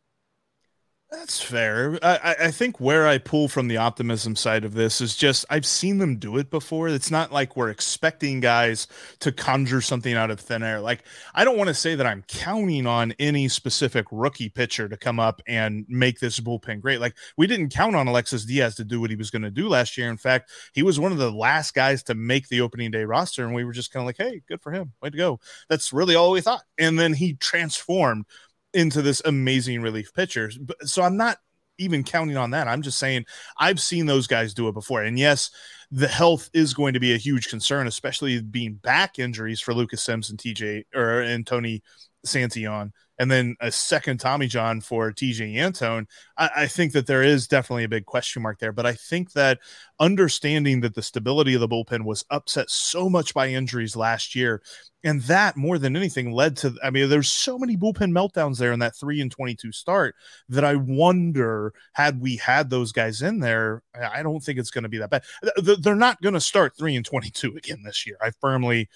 That's 1.11 1.41
fair. 1.41 1.99
I, 2.01 2.35
I 2.43 2.51
think 2.51 2.79
where 2.79 3.05
I 3.05 3.17
pull 3.17 3.49
from 3.49 3.67
the 3.67 3.75
optimism 3.75 4.33
side 4.37 4.63
of 4.63 4.75
this 4.75 5.01
is 5.01 5.13
just 5.17 5.45
I've 5.49 5.65
seen 5.65 5.97
them 5.97 6.15
do 6.15 6.37
it 6.37 6.49
before. 6.49 6.87
It's 6.87 7.11
not 7.11 7.33
like 7.33 7.57
we're 7.57 7.69
expecting 7.69 8.39
guys 8.39 8.87
to 9.19 9.33
conjure 9.33 9.81
something 9.81 10.13
out 10.15 10.31
of 10.31 10.39
thin 10.39 10.63
air. 10.63 10.79
Like, 10.79 11.03
I 11.35 11.43
don't 11.43 11.57
want 11.57 11.67
to 11.67 11.73
say 11.73 11.95
that 11.95 12.07
I'm 12.07 12.23
counting 12.29 12.87
on 12.87 13.13
any 13.19 13.49
specific 13.49 14.05
rookie 14.09 14.47
pitcher 14.47 14.87
to 14.87 14.95
come 14.95 15.19
up 15.19 15.41
and 15.47 15.85
make 15.89 16.21
this 16.21 16.39
bullpen 16.39 16.79
great. 16.79 17.01
Like, 17.01 17.17
we 17.35 17.45
didn't 17.45 17.73
count 17.73 17.93
on 17.97 18.07
Alexis 18.07 18.45
Diaz 18.45 18.75
to 18.75 18.85
do 18.85 19.01
what 19.01 19.09
he 19.09 19.17
was 19.17 19.29
going 19.29 19.41
to 19.41 19.51
do 19.51 19.67
last 19.67 19.97
year. 19.97 20.09
In 20.09 20.17
fact, 20.17 20.49
he 20.71 20.81
was 20.81 20.97
one 20.97 21.11
of 21.11 21.17
the 21.17 21.29
last 21.31 21.73
guys 21.73 22.03
to 22.03 22.15
make 22.15 22.47
the 22.47 22.61
opening 22.61 22.89
day 22.89 23.03
roster. 23.03 23.45
And 23.45 23.53
we 23.53 23.65
were 23.65 23.73
just 23.73 23.91
kind 23.91 24.01
of 24.01 24.05
like, 24.05 24.17
hey, 24.17 24.43
good 24.47 24.61
for 24.61 24.71
him. 24.71 24.93
Way 25.01 25.09
to 25.09 25.17
go. 25.17 25.41
That's 25.67 25.91
really 25.91 26.15
all 26.15 26.31
we 26.31 26.39
thought. 26.39 26.63
And 26.77 26.97
then 26.97 27.11
he 27.13 27.33
transformed 27.33 28.25
into 28.73 29.01
this 29.01 29.21
amazing 29.25 29.81
relief 29.81 30.13
pitcher. 30.13 30.51
So 30.83 31.01
I'm 31.01 31.17
not 31.17 31.37
even 31.77 32.03
counting 32.03 32.37
on 32.37 32.51
that. 32.51 32.67
I'm 32.67 32.81
just 32.81 32.99
saying 32.99 33.25
I've 33.57 33.79
seen 33.79 34.05
those 34.05 34.27
guys 34.27 34.53
do 34.53 34.67
it 34.67 34.73
before. 34.73 35.03
And 35.03 35.17
yes, 35.17 35.49
the 35.89 36.07
health 36.07 36.49
is 36.53 36.73
going 36.73 36.93
to 36.93 36.99
be 36.99 37.13
a 37.13 37.17
huge 37.17 37.49
concern, 37.49 37.87
especially 37.87 38.41
being 38.41 38.75
back 38.75 39.19
injuries 39.19 39.59
for 39.59 39.73
Lucas 39.73 40.03
Sims 40.03 40.29
and 40.29 40.39
TJ 40.39 40.85
or 40.95 41.21
and 41.21 41.45
Tony 41.45 41.81
Santillan 42.25 42.91
and 43.21 43.29
then 43.29 43.55
a 43.59 43.71
second 43.71 44.17
Tommy 44.17 44.47
John 44.47 44.81
for 44.81 45.11
TJ 45.11 45.55
Antone, 45.55 46.07
I, 46.37 46.49
I, 46.55 46.67
think 46.67 46.91
that 46.93 47.05
there 47.05 47.21
is 47.21 47.47
definitely 47.47 47.83
a 47.83 47.87
big 47.87 48.07
question 48.07 48.41
mark 48.41 48.57
there. 48.57 48.71
But 48.71 48.87
I 48.87 48.93
think 48.93 49.33
that 49.33 49.59
understanding 49.99 50.81
that 50.81 50.95
the 50.95 51.03
stability 51.03 51.53
of 51.53 51.59
the 51.59 51.67
bullpen 51.67 52.03
was 52.03 52.25
upset 52.31 52.71
so 52.71 53.11
much 53.11 53.35
by 53.35 53.49
injuries 53.49 53.95
last 53.95 54.33
year, 54.33 54.63
and 55.03 55.21
that 55.23 55.55
more 55.55 55.77
than 55.77 55.95
anything 55.95 56.31
led 56.31 56.57
to, 56.57 56.73
I 56.83 56.89
mean, 56.89 57.09
there's 57.09 57.31
so 57.31 57.59
many 57.59 57.77
bullpen 57.77 58.11
meltdowns 58.11 58.57
there 58.57 58.71
in 58.71 58.79
that 58.79 58.95
three 58.95 59.21
and 59.21 59.29
22 59.29 59.71
start 59.71 60.15
that 60.49 60.65
I 60.65 60.73
wonder 60.73 61.75
had 61.93 62.19
we 62.21 62.37
had 62.37 62.71
those 62.71 62.91
guys 62.91 63.21
in 63.21 63.39
there, 63.39 63.83
I 63.93 64.23
don't 64.23 64.39
think 64.39 64.57
it's 64.57 64.71
going 64.71 64.81
to 64.81 64.89
be 64.89 64.97
that 64.97 65.11
bad. 65.11 65.21
They're 65.57 65.93
not 65.93 66.19
going 66.23 66.33
to 66.33 66.41
start 66.41 66.75
three 66.75 66.95
and 66.95 67.05
22 67.05 67.55
again 67.55 67.83
this 67.85 68.07
year. 68.07 68.17
I 68.19 68.31
firmly, 68.41 68.89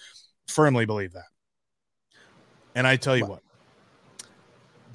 firmly 0.48 0.88
believe 0.88 1.14
that. 1.14 1.26
And 2.74 2.88
I 2.88 2.98
tell 2.98 3.16
you 3.16 3.28
what, 3.28 3.42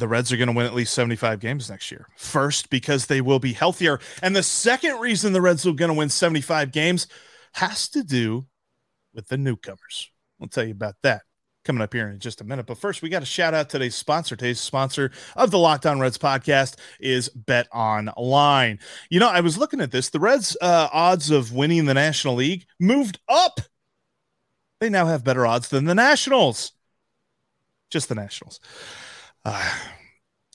the 0.01 0.09
Reds 0.09 0.33
are 0.33 0.37
going 0.37 0.49
to 0.49 0.55
win 0.55 0.67
at 0.67 0.75
least 0.75 0.95
75 0.95 1.39
games 1.39 1.71
next 1.71 1.91
year. 1.93 2.07
First, 2.17 2.71
because 2.71 3.07
they 3.07 3.21
will 3.21 3.39
be 3.39 3.53
healthier. 3.53 4.01
And 4.23 4.35
the 4.35 4.43
second 4.43 4.99
reason 4.99 5.33
the 5.33 5.41
Reds 5.41 5.67
are 5.67 5.73
going 5.73 5.91
to 5.91 5.95
win 5.97 6.09
75 6.09 6.73
games 6.73 7.07
has 7.53 7.89
to 7.91 8.03
do 8.03 8.47
with 9.15 9.29
the 9.29 9.39
newcomers. 9.39 10.11
I'll 10.41 10.49
tell 10.49 10.65
you 10.65 10.73
about 10.73 10.97
that 11.03 11.23
coming 11.65 11.83
up 11.83 11.93
here 11.93 12.09
in 12.09 12.19
just 12.19 12.41
a 12.41 12.45
minute. 12.45 12.67
But 12.67 12.79
first, 12.79 13.03
we 13.03 13.09
got 13.09 13.21
to 13.21 13.27
shout 13.27 13.55
out 13.55 13.69
today's 13.69 13.95
sponsor. 13.95 14.35
Today's 14.35 14.61
sponsor 14.61 15.11
of 15.37 15.51
the 15.51 15.59
Locked 15.59 15.87
On 15.87 16.01
Reds 16.01 16.19
podcast 16.19 16.77
is 16.99 17.29
Bet 17.29 17.69
Online. 17.73 18.79
You 19.11 19.21
know, 19.21 19.29
I 19.29 19.41
was 19.41 19.59
looking 19.59 19.81
at 19.81 19.93
this. 19.93 20.11
The 20.11 20.21
Reds' 20.21 20.57
uh, 20.61 20.89
odds 20.93 21.31
of 21.31 21.53
winning 21.53 21.85
the 21.85 21.95
National 21.95 22.35
League 22.35 22.67
moved 22.79 23.21
up. 23.29 23.61
They 24.81 24.89
now 24.89 25.07
have 25.07 25.25
better 25.25 25.47
odds 25.47 25.69
than 25.69 25.85
the 25.85 25.95
Nationals. 25.95 26.73
Just 27.91 28.09
the 28.09 28.15
Nationals. 28.15 28.61
Uh, 29.51 29.75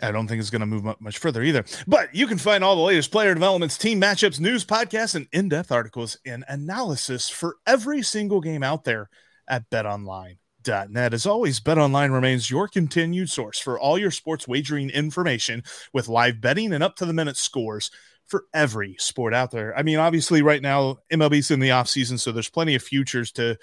I 0.02 0.12
don't 0.12 0.28
think 0.28 0.40
it's 0.40 0.50
going 0.50 0.62
to 0.62 0.66
move 0.66 0.86
much 1.00 1.18
further 1.18 1.44
either. 1.44 1.66
But 1.86 2.14
you 2.16 2.28
can 2.28 2.38
find 2.38 2.64
all 2.64 2.76
the 2.76 2.82
latest 2.82 3.12
player 3.12 3.34
developments, 3.34 3.78
team 3.78 4.00
matchups, 4.00 4.40
news, 4.40 4.66
podcasts, 4.66 5.16
and 5.16 5.28
in 5.32 5.50
depth 5.50 5.72
articles 5.72 6.18
and 6.26 6.46
analysis 6.48 7.30
for 7.30 7.58
every 7.68 8.02
single 8.02 8.40
game 8.40 8.64
out 8.64 8.86
there 8.86 9.10
at 9.48 9.70
betonline.net. 9.70 11.14
As 11.14 11.26
always, 11.26 11.60
BetOnline 11.60 12.14
remains 12.14 12.50
your 12.50 12.68
continued 12.68 13.30
source 13.30 13.60
for 13.60 13.80
all 13.80 13.98
your 13.98 14.12
sports 14.12 14.48
wagering 14.48 14.90
information 14.90 15.64
with 15.94 16.08
live 16.08 16.40
betting 16.40 16.74
and 16.74 16.84
up 16.84 16.96
to 16.98 17.06
the 17.06 17.14
minute 17.14 17.38
scores 17.38 17.92
for 18.28 18.46
every 18.54 18.96
sport 18.98 19.34
out 19.34 19.52
there. 19.52 19.78
I 19.78 19.84
mean, 19.84 19.98
obviously, 19.98 20.42
right 20.42 20.62
now, 20.62 20.98
MLB's 21.12 21.52
in 21.52 21.60
the 21.60 21.70
offseason, 21.70 22.20
so 22.20 22.32
there's 22.32 22.50
plenty 22.50 22.76
of 22.76 22.82
futures 22.84 23.32
to 23.34 23.58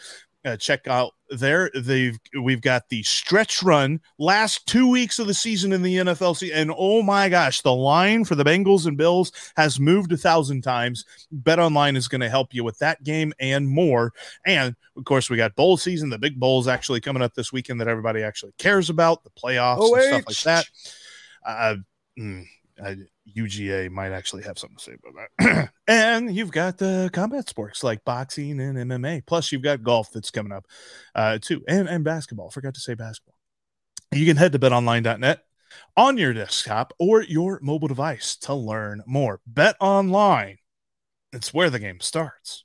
uh, 0.44 0.56
check 0.56 0.86
out 0.86 1.12
there. 1.30 1.70
They've 1.74 2.18
we've 2.40 2.60
got 2.60 2.88
the 2.88 3.02
stretch 3.02 3.62
run 3.62 4.00
last 4.18 4.66
two 4.66 4.88
weeks 4.90 5.18
of 5.18 5.26
the 5.26 5.34
season 5.34 5.72
in 5.72 5.82
the 5.82 5.96
NFL, 5.96 6.50
and 6.52 6.72
oh 6.76 7.02
my 7.02 7.28
gosh, 7.28 7.62
the 7.62 7.74
line 7.74 8.24
for 8.24 8.34
the 8.34 8.44
Bengals 8.44 8.86
and 8.86 8.96
Bills 8.96 9.32
has 9.56 9.78
moved 9.78 10.12
a 10.12 10.16
thousand 10.16 10.62
times. 10.62 11.04
Bet 11.30 11.58
Online 11.58 11.96
is 11.96 12.08
going 12.08 12.20
to 12.20 12.28
help 12.28 12.52
you 12.52 12.64
with 12.64 12.78
that 12.78 13.02
game 13.04 13.32
and 13.40 13.68
more. 13.68 14.12
And 14.46 14.74
of 14.96 15.04
course, 15.04 15.30
we 15.30 15.36
got 15.36 15.54
bowl 15.54 15.76
season. 15.76 16.10
The 16.10 16.18
big 16.18 16.38
bowls 16.38 16.68
actually 16.68 17.00
coming 17.00 17.22
up 17.22 17.34
this 17.34 17.52
weekend 17.52 17.80
that 17.80 17.88
everybody 17.88 18.22
actually 18.22 18.52
cares 18.58 18.90
about. 18.90 19.24
The 19.24 19.30
playoffs 19.30 19.78
oh, 19.80 19.94
and 19.94 20.04
stuff 20.04 20.24
like 20.26 20.42
that. 20.42 20.66
Uh, 21.44 21.76
mm, 22.18 22.44
I, 22.82 22.96
UGA 23.36 23.90
might 23.90 24.12
actually 24.12 24.42
have 24.44 24.58
something 24.58 24.76
to 24.76 24.82
say 24.82 24.92
about 24.92 25.28
that. 25.38 25.70
and 25.88 26.34
you've 26.34 26.52
got 26.52 26.78
the 26.78 27.10
combat 27.12 27.48
sports 27.48 27.84
like 27.84 28.04
boxing 28.04 28.60
and 28.60 28.76
MMA. 28.76 29.26
Plus, 29.26 29.52
you've 29.52 29.62
got 29.62 29.82
golf 29.82 30.10
that's 30.12 30.30
coming 30.30 30.52
up 30.52 30.66
uh, 31.14 31.38
too, 31.40 31.62
and, 31.68 31.88
and 31.88 32.04
basketball. 32.04 32.50
Forgot 32.50 32.74
to 32.74 32.80
say 32.80 32.94
basketball. 32.94 33.36
You 34.12 34.26
can 34.26 34.36
head 34.36 34.52
to 34.52 34.58
betonline.net 34.58 35.42
on 35.96 36.18
your 36.18 36.32
desktop 36.32 36.92
or 36.98 37.22
your 37.22 37.58
mobile 37.62 37.88
device 37.88 38.36
to 38.36 38.54
learn 38.54 39.02
more. 39.06 39.40
Bet 39.46 39.76
online. 39.80 40.58
It's 41.32 41.54
where 41.54 41.70
the 41.70 41.78
game 41.78 42.00
starts. 42.00 42.64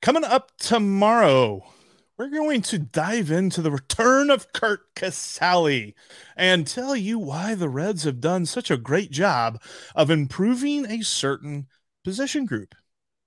Coming 0.00 0.22
up 0.22 0.52
tomorrow, 0.58 1.64
we're 2.16 2.30
going 2.30 2.62
to 2.62 2.78
dive 2.78 3.32
into 3.32 3.60
the 3.60 3.72
return 3.72 4.30
of 4.30 4.52
Curt 4.52 4.94
Casali 4.94 5.94
and 6.36 6.68
tell 6.68 6.94
you 6.94 7.18
why 7.18 7.56
the 7.56 7.68
Reds 7.68 8.04
have 8.04 8.20
done 8.20 8.46
such 8.46 8.70
a 8.70 8.76
great 8.76 9.10
job 9.10 9.60
of 9.96 10.08
improving 10.08 10.86
a 10.86 11.02
certain 11.02 11.66
position 12.04 12.46
group. 12.46 12.76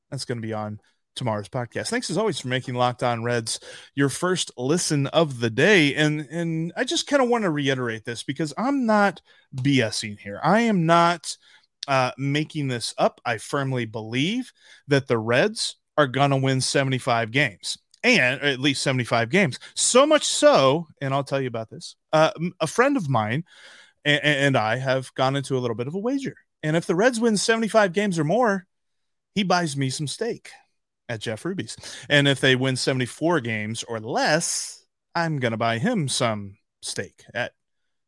That's 0.09 0.23
going 0.23 0.37
to 0.37 0.47
be 0.47 0.53
on 0.53 0.79
tomorrow's 1.13 1.49
podcast. 1.49 1.89
Thanks 1.89 2.09
as 2.09 2.17
always 2.17 2.39
for 2.39 2.47
making 2.47 2.75
Locked 2.75 3.03
On 3.03 3.21
Reds 3.21 3.59
your 3.93 4.07
first 4.07 4.49
listen 4.57 5.07
of 5.07 5.41
the 5.41 5.49
day. 5.49 5.93
And 5.95 6.21
and 6.31 6.71
I 6.77 6.85
just 6.85 7.05
kind 7.05 7.21
of 7.21 7.27
want 7.27 7.43
to 7.43 7.49
reiterate 7.49 8.05
this 8.05 8.23
because 8.23 8.53
I'm 8.57 8.85
not 8.85 9.21
BSing 9.57 10.19
here. 10.19 10.39
I 10.41 10.61
am 10.61 10.85
not 10.85 11.35
uh, 11.89 12.11
making 12.17 12.69
this 12.69 12.93
up. 12.97 13.19
I 13.25 13.39
firmly 13.39 13.83
believe 13.85 14.53
that 14.87 15.07
the 15.07 15.17
Reds 15.17 15.75
are 15.97 16.07
gonna 16.07 16.37
win 16.37 16.61
75 16.61 17.31
games. 17.31 17.77
And 18.03 18.41
at 18.41 18.59
least 18.59 18.81
75 18.81 19.29
games. 19.29 19.59
So 19.75 20.07
much 20.07 20.25
so, 20.25 20.87
and 21.01 21.13
I'll 21.13 21.23
tell 21.23 21.39
you 21.39 21.47
about 21.47 21.69
this. 21.69 21.95
Uh, 22.11 22.31
a 22.59 22.65
friend 22.65 22.97
of 22.97 23.07
mine 23.07 23.43
and, 24.05 24.23
and 24.23 24.57
I 24.57 24.77
have 24.77 25.13
gone 25.13 25.35
into 25.35 25.57
a 25.57 25.59
little 25.59 25.75
bit 25.75 25.87
of 25.87 25.95
a 25.95 25.99
wager. 25.99 26.35
And 26.63 26.75
if 26.75 26.85
the 26.85 26.95
Reds 26.95 27.19
win 27.19 27.37
75 27.37 27.93
games 27.93 28.19
or 28.19 28.23
more, 28.23 28.65
he 29.35 29.43
buys 29.43 29.77
me 29.77 29.89
some 29.89 30.07
steak 30.07 30.49
at 31.09 31.21
Jeff 31.21 31.45
Ruby's. 31.45 31.75
And 32.09 32.27
if 32.27 32.39
they 32.39 32.55
win 32.55 32.75
74 32.75 33.41
games 33.41 33.83
or 33.83 33.99
less, 33.99 34.85
I'm 35.15 35.39
going 35.39 35.51
to 35.51 35.57
buy 35.57 35.77
him 35.77 36.07
some 36.07 36.57
steak 36.81 37.23
at 37.33 37.53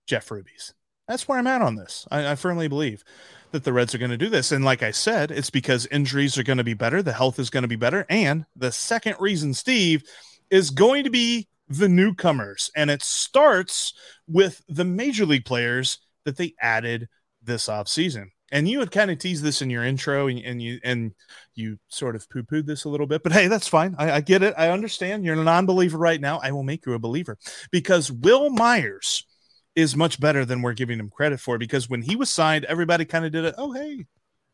Jeff 0.07 0.29
Ruby's. 0.31 0.73
That's 1.07 1.27
where 1.27 1.38
I'm 1.38 1.48
at 1.48 1.62
on 1.62 1.75
this. 1.75 2.07
I, 2.12 2.31
I 2.31 2.36
firmly 2.36 2.67
believe 2.67 3.03
that 3.51 3.63
the 3.63 3.74
Reds 3.74 3.93
are 3.93 4.00
going 4.00 4.12
to 4.12 4.17
do 4.17 4.29
this. 4.29 4.51
And 4.51 4.65
like 4.65 4.81
I 4.81 4.91
said, 4.91 5.29
it's 5.29 5.50
because 5.50 5.86
injuries 5.88 6.38
are 6.38 6.43
going 6.43 6.57
to 6.57 6.63
be 6.63 6.74
better, 6.74 7.01
the 7.01 7.13
health 7.13 7.39
is 7.39 7.50
going 7.50 7.63
to 7.63 7.67
be 7.67 7.75
better. 7.75 8.05
And 8.10 8.45
the 8.55 8.72
second 8.72 9.15
reason, 9.19 9.53
Steve, 9.53 10.03
is 10.50 10.69
going 10.69 11.03
to 11.03 11.10
be 11.10 11.48
the 11.69 11.89
newcomers. 11.89 12.72
And 12.75 12.89
it 12.89 13.01
starts 13.01 13.93
with 14.27 14.63
the 14.67 14.86
major 14.86 15.25
league 15.25 15.45
players 15.45 16.00
that 16.25 16.38
they 16.38 16.53
added 16.62 17.10
this 17.43 17.67
offseason 17.67 18.27
and 18.53 18.69
you 18.69 18.79
had 18.79 18.91
kind 18.91 19.10
of 19.10 19.17
teased 19.17 19.43
this 19.43 19.62
in 19.62 19.69
your 19.69 19.83
intro 19.83 20.27
and, 20.27 20.39
and 20.39 20.62
you 20.62 20.79
and 20.83 21.12
you 21.55 21.77
sort 21.89 22.15
of 22.15 22.29
poo-pooed 22.29 22.65
this 22.65 22.86
a 22.86 22.89
little 22.89 23.07
bit 23.07 23.22
but 23.24 23.33
hey 23.33 23.48
that's 23.48 23.67
fine 23.67 23.95
I, 23.98 24.12
I, 24.12 24.22
get 24.22 24.43
it 24.43 24.53
i 24.57 24.69
understand 24.69 25.25
you're 25.25 25.39
a 25.39 25.43
non-believer 25.43 25.98
right 25.98 26.22
now 26.22 26.39
i 26.41 26.51
will 26.51 26.63
make 26.63 26.86
you 26.86 26.93
a 26.93 27.00
believer 27.00 27.38
because 27.72 28.12
Wil 28.12 28.51
myers 28.51 29.25
is 29.75 29.95
much 29.95 30.19
better 30.19 30.45
than 30.45 30.61
we're 30.61 30.73
giving 30.73 30.99
him 30.99 31.09
credit 31.09 31.39
for 31.39 31.57
because 31.57 31.89
when 31.89 32.01
he 32.01 32.15
was 32.15 32.29
signed 32.29 32.65
everybody 32.65 33.05
kind 33.05 33.25
of 33.25 33.31
did 33.31 33.45
it 33.45 33.55
oh 33.57 33.71
hey 33.71 34.05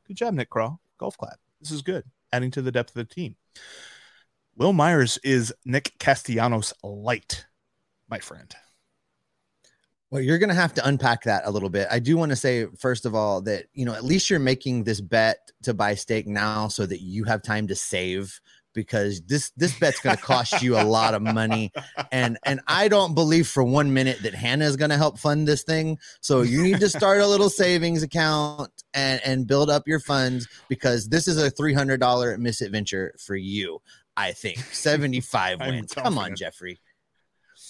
good 0.08 0.18
job 0.18 0.34
nick 0.34 0.50
krall 0.50 0.80
golf 1.00 1.18
clap. 1.18 1.40
This 1.60 1.72
is 1.72 1.82
good 1.82 2.04
adding 2.32 2.52
to 2.52 2.62
the 2.62 2.72
depth 2.72 2.90
of 2.90 3.08
the 3.08 3.14
team. 3.14 3.36
Wil 4.56 4.74
myers 4.74 5.18
is 5.24 5.54
nick 5.66 5.94
castellanos 6.00 6.74
light 6.84 7.46
my 8.10 8.20
friend. 8.20 8.54
Well, 10.12 10.22
you're 10.22 10.40
going 10.40 10.50
to 10.50 10.56
have 10.56 10.74
to 10.74 10.88
unpack 10.88 11.24
that 11.24 11.44
a 11.46 11.52
little 11.52 11.70
bit. 11.70 11.88
I 11.92 12.00
do 12.00 12.18
want 12.18 12.32
to 12.32 12.36
say, 12.36 12.66
first 12.80 13.06
of 13.06 13.14
all, 13.14 13.42
that, 13.42 13.66
you 13.74 13.86
know, 13.86 13.94
at 13.94 14.04
least 14.04 14.28
you're 14.28 14.40
making 14.40 14.84
this 14.84 15.02
bet 15.02 15.52
to 15.62 15.74
buy 15.76 15.94
steak 15.94 16.26
now 16.26 16.68
so 16.68 16.88
that 16.88 17.02
you 17.02 17.26
have 17.26 17.44
time 17.44 17.68
to 17.68 17.76
save 17.76 18.42
because 18.80 19.22
this 19.24 19.50
this 19.58 19.78
bet's 19.78 20.00
going 20.00 20.16
to 20.16 20.22
cost 20.22 20.62
you 20.62 20.80
a 20.80 20.84
lot 20.84 21.14
of 21.14 21.22
money 21.22 21.70
and 22.14 22.38
and 22.46 22.62
I 22.66 22.88
don't 22.88 23.14
believe 23.14 23.46
for 23.46 23.62
1 23.62 23.94
minute 23.94 24.24
that 24.24 24.34
Hannah 24.34 24.64
is 24.64 24.78
going 24.78 24.90
to 24.90 24.98
help 24.98 25.20
fund 25.20 25.46
this 25.46 25.64
thing 25.64 26.00
so 26.22 26.44
you 26.44 26.64
need 26.64 26.80
to 26.80 26.88
start 26.88 27.20
a 27.20 27.28
little 27.28 27.50
savings 27.50 28.04
account 28.04 28.72
and 28.94 29.20
and 29.26 29.46
build 29.46 29.70
up 29.70 29.86
your 29.86 30.00
funds 30.00 30.48
because 30.70 31.10
this 31.10 31.28
is 31.28 31.42
a 31.42 31.52
$300 31.52 32.40
misadventure 32.40 33.14
for 33.20 33.36
you 33.36 33.82
I 34.16 34.32
think 34.32 34.60
75 34.72 35.60
wins 35.60 35.94
come 35.94 36.18
on 36.18 36.38
Jeffrey 36.38 36.80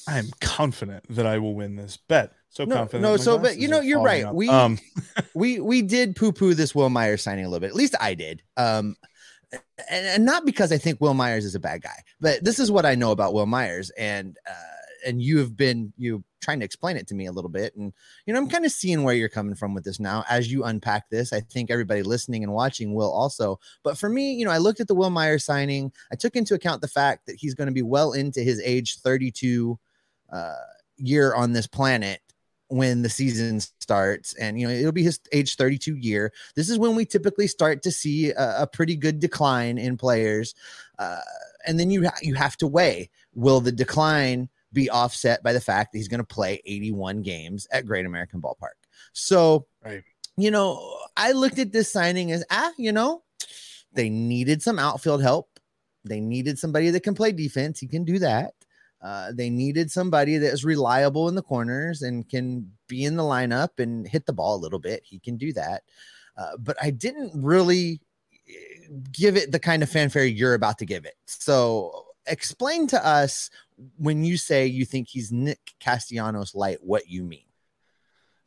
I 0.08 0.18
am 0.20 0.30
confident 0.40 1.06
that 1.10 1.26
I 1.26 1.40
will 1.40 1.56
win 1.56 1.76
this 1.76 1.98
bet. 1.98 2.34
So 2.50 2.66
no, 2.66 2.76
confident. 2.76 3.04
No, 3.04 3.18
so 3.18 3.38
but 3.38 3.58
you 3.58 3.68
know, 3.68 3.80
you're 3.80 4.02
right. 4.02 4.26
Up. 4.26 4.34
We 4.34 4.50
um 4.50 4.80
we 5.36 5.60
we 5.60 5.82
did 5.82 6.16
poo 6.16 6.32
poo 6.32 6.54
this 6.54 6.74
Wil 6.74 6.90
Myers 6.90 7.22
signing 7.22 7.46
a 7.46 7.50
little 7.50 7.60
bit. 7.60 7.70
At 7.70 7.76
least 7.76 7.96
I 8.00 8.14
did. 8.14 8.42
Um 8.58 8.96
and, 9.52 9.62
and, 10.06 10.26
not 10.26 10.46
because 10.46 10.72
I 10.72 10.78
think 10.78 11.02
Wil 11.02 11.14
Myers 11.14 11.46
is 11.46 11.56
a 11.56 11.60
bad 11.60 11.82
guy, 11.82 12.04
but 12.20 12.44
this 12.44 12.60
is 12.60 12.72
what 12.72 12.86
I 12.86 12.96
know 12.96 13.12
about 13.12 13.34
Wil 13.34 13.46
Myers, 13.46 13.90
and 13.98 14.38
uh, 14.48 15.08
and 15.08 15.22
you 15.22 15.40
have 15.40 15.56
been 15.56 15.94
you 15.98 16.24
trying 16.42 16.60
to 16.60 16.66
explain 16.66 16.96
it 16.98 17.08
to 17.08 17.16
me 17.16 17.26
a 17.26 17.32
little 17.32 17.50
bit, 17.50 17.76
and 17.76 17.94
you 18.26 18.34
know 18.34 18.40
I'm 18.40 18.50
kind 18.50 18.66
of 18.66 18.72
seeing 18.72 19.04
where 19.04 19.16
you're 19.16 19.30
coming 19.30 19.56
from 19.56 19.74
with 19.74 19.84
this 19.84 20.00
now 20.00 20.24
as 20.30 20.52
you 20.52 20.64
unpack 20.64 21.10
this. 21.10 21.34
I 21.34 21.40
think 21.40 21.72
everybody 21.72 22.04
listening 22.04 22.44
and 22.44 22.54
watching 22.54 22.94
will 22.94 23.12
also, 23.12 23.60
but 23.84 23.98
for 23.98 24.10
me, 24.10 24.34
you 24.34 24.46
know, 24.46 24.52
I 24.52 24.58
looked 24.58 24.80
at 24.80 24.88
the 24.88 24.96
Wil 24.96 25.10
Myers 25.10 25.46
signing. 25.46 25.92
I 26.12 26.16
took 26.16 26.36
into 26.36 26.54
account 26.54 26.82
the 26.82 26.88
fact 26.88 27.26
that 27.26 27.38
he's 27.38 27.56
going 27.56 27.68
to 27.68 27.74
be 27.74 27.82
well 27.82 28.14
into 28.14 28.42
his 28.42 28.62
age 28.64 29.00
32 29.00 29.80
uh, 30.32 30.54
year 30.98 31.34
on 31.34 31.54
this 31.54 31.68
planet 31.68 32.22
when 32.70 33.02
the 33.02 33.10
season 33.10 33.60
starts 33.60 34.34
and 34.36 34.60
you 34.60 34.68
know 34.68 34.74
it'll 34.74 34.92
be 34.92 35.04
his 35.04 35.20
age 35.32 35.56
32 35.56 35.96
year. 35.96 36.32
This 36.56 36.70
is 36.70 36.80
when 36.80 36.96
we 36.96 37.06
typically 37.06 37.48
start 37.48 37.84
to 37.84 37.92
see 37.92 38.32
a, 38.32 38.64
a 38.64 38.68
pretty 38.68 38.96
good 38.96 39.20
decline 39.20 39.78
in 39.78 39.98
players 39.98 40.56
uh, 40.98 41.20
and 41.66 41.80
then 41.80 41.92
you 41.92 42.06
ha- 42.06 42.18
you 42.22 42.36
have 42.36 42.58
to 42.58 42.68
weigh 42.68 43.10
will 43.34 43.60
the 43.60 43.72
decline 43.72 44.50
be 44.72 44.90
offset 44.90 45.42
by 45.42 45.52
the 45.52 45.62
fact 45.62 45.92
that 45.92 45.98
he's 45.98 46.08
going 46.08 46.20
to 46.20 46.24
play 46.24 46.62
81 46.66 47.24
games 47.24 47.68
at 47.72 47.88
Great 47.88 48.06
American 48.06 48.40
Ballpark? 48.40 48.78
So 49.14 49.66
right. 49.84 50.04
you 50.38 50.52
know 50.52 50.98
i 51.18 51.32
looked 51.32 51.60
at 51.60 51.72
this 51.72 51.92
signing 51.92 52.32
as 52.32 52.46
ah 52.52 52.72
you 52.78 52.92
know 52.92 53.24
they 53.94 54.10
needed 54.10 54.62
some 54.62 54.80
outfield 54.80 55.22
help. 55.22 55.60
They 56.06 56.20
needed 56.20 56.60
somebody 56.60 56.90
that 56.92 57.04
can 57.04 57.16
play 57.16 57.32
defense. 57.32 57.80
He 57.80 57.88
can 57.88 58.04
do 58.04 58.20
that 58.20 58.54
uh, 59.02 59.32
they 59.34 59.50
needed 59.50 59.90
somebody 59.90 60.38
that 60.38 60.52
is 60.52 60.66
reliable 60.66 61.30
in 61.30 61.36
the 61.36 61.42
corners 61.42 62.02
and 62.02 62.28
can 62.28 62.70
be 62.88 63.06
in 63.06 63.16
the 63.16 63.24
lineup 63.24 63.80
and 63.80 64.08
hit 64.08 64.26
the 64.26 64.34
ball 64.34 64.56
a 64.56 64.60
little 64.60 64.80
bit. 64.80 65.02
He 65.06 65.20
can 65.20 65.38
do 65.38 65.54
that. 65.54 65.84
Uh, 66.38 66.58
but 66.58 66.78
I 66.82 66.92
didn't 66.92 67.32
really 67.34 68.02
eh, 68.48 68.88
give 69.12 69.38
it 69.38 69.52
the 69.52 69.60
kind 69.60 69.84
of 69.84 69.90
fanfare 69.90 70.26
you're 70.26 70.54
about 70.54 70.78
to 70.80 70.86
give 70.86 71.06
it. 71.06 71.16
So 71.26 72.06
explain 72.26 72.88
to 72.88 73.06
us 73.06 73.50
when 73.98 74.24
you 74.24 74.38
say 74.38 74.66
you 74.66 74.86
think 74.86 75.08
he's 75.08 75.32
Nick 75.32 75.74
Castellanos 75.80 76.56
light, 76.56 76.80
what 76.82 77.08
you 77.08 77.24
mean. 77.24 77.49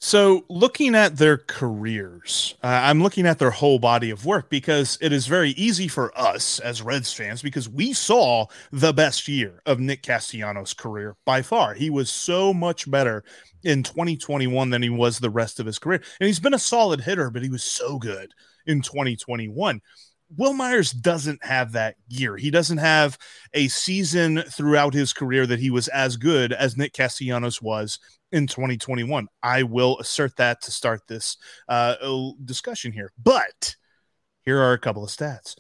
So, 0.05 0.45
looking 0.49 0.97
at 0.97 1.17
their 1.17 1.39
careers, 1.39 2.57
uh, 2.65 2.67
I'm 2.67 3.01
looking 3.05 3.25
at 3.25 3.39
their 3.39 3.53
whole 3.53 3.79
body 3.79 4.11
of 4.11 4.27
work 4.27 4.51
because 4.51 4.99
it 5.01 5.13
is 5.13 5.29
very 5.29 5.51
easy 5.51 5.87
for 5.87 6.13
us 6.19 6.59
as 6.59 6.83
Reds 6.83 7.13
fans 7.13 7.41
because 7.41 7.69
we 7.69 7.93
saw 7.93 8.47
the 8.73 8.93
best 8.93 9.29
year 9.29 9.63
of 9.65 9.79
Nick 9.79 10.03
Castellanos' 10.03 10.75
career 10.75 11.15
by 11.25 11.41
far. 11.41 11.75
He 11.75 11.89
was 11.89 12.11
so 12.11 12.53
much 12.53 12.91
better 12.91 13.23
in 13.63 13.85
2021 13.85 14.71
than 14.71 14.83
he 14.83 14.91
was 14.91 15.21
the 15.21 15.31
rest 15.31 15.61
of 15.61 15.67
his 15.67 15.79
career. 15.79 16.03
And 16.19 16.27
he's 16.27 16.41
been 16.41 16.53
a 16.53 16.59
solid 16.59 17.03
hitter, 17.03 17.31
but 17.31 17.45
he 17.45 17.49
was 17.49 17.63
so 17.63 17.97
good 17.97 18.33
in 18.67 18.83
2021. 18.83 19.81
Wil 20.37 20.53
Myers 20.53 20.91
doesn't 20.91 21.45
have 21.45 21.73
that 21.73 21.95
year. 22.09 22.37
He 22.37 22.51
doesn't 22.51 22.79
have 22.79 23.19
a 23.55 23.69
season 23.69 24.43
throughout 24.49 24.95
his 24.95 25.13
career 25.13 25.47
that 25.47 25.61
he 25.61 25.71
was 25.71 25.87
as 25.89 26.17
good 26.17 26.53
as 26.53 26.77
Nick 26.77 26.93
Castellanos 26.93 27.63
was 27.63 28.01
in 28.33 28.47
2021. 28.47 29.29
I 29.43 29.63
will 29.63 29.99
assert 29.99 30.37
that 30.37 30.63
to 30.63 30.71
start 30.71 31.03
this 31.07 31.37
uh, 31.69 31.95
discussion 32.45 32.93
here. 32.93 33.13
But 33.23 33.77
here 34.43 34.59
are 34.59 34.73
a 34.73 34.79
couple 34.79 35.05
of 35.05 35.11
stats. 35.11 35.55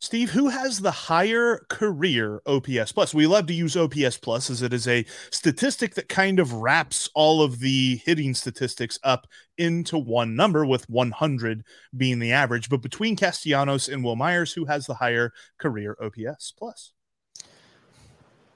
Steve, 0.00 0.30
who 0.30 0.48
has 0.48 0.78
the 0.78 0.92
higher 0.92 1.58
career 1.68 2.40
OPS 2.46 2.92
plus? 2.92 3.12
We 3.12 3.26
love 3.26 3.48
to 3.48 3.54
use 3.54 3.76
OPS 3.76 4.16
plus 4.18 4.48
as 4.48 4.62
it 4.62 4.72
is 4.72 4.86
a 4.86 5.04
statistic 5.32 5.96
that 5.96 6.08
kind 6.08 6.38
of 6.38 6.52
wraps 6.52 7.10
all 7.16 7.42
of 7.42 7.58
the 7.58 7.96
hitting 8.04 8.32
statistics 8.32 9.00
up 9.02 9.26
into 9.56 9.98
one 9.98 10.36
number, 10.36 10.64
with 10.64 10.88
100 10.88 11.64
being 11.96 12.20
the 12.20 12.30
average. 12.30 12.68
But 12.68 12.80
between 12.80 13.16
Castellanos 13.16 13.88
and 13.88 14.04
Wil 14.04 14.14
Myers, 14.14 14.52
who 14.52 14.66
has 14.66 14.86
the 14.86 14.94
higher 14.94 15.32
career 15.58 15.96
OPS 16.00 16.54
plus? 16.56 16.92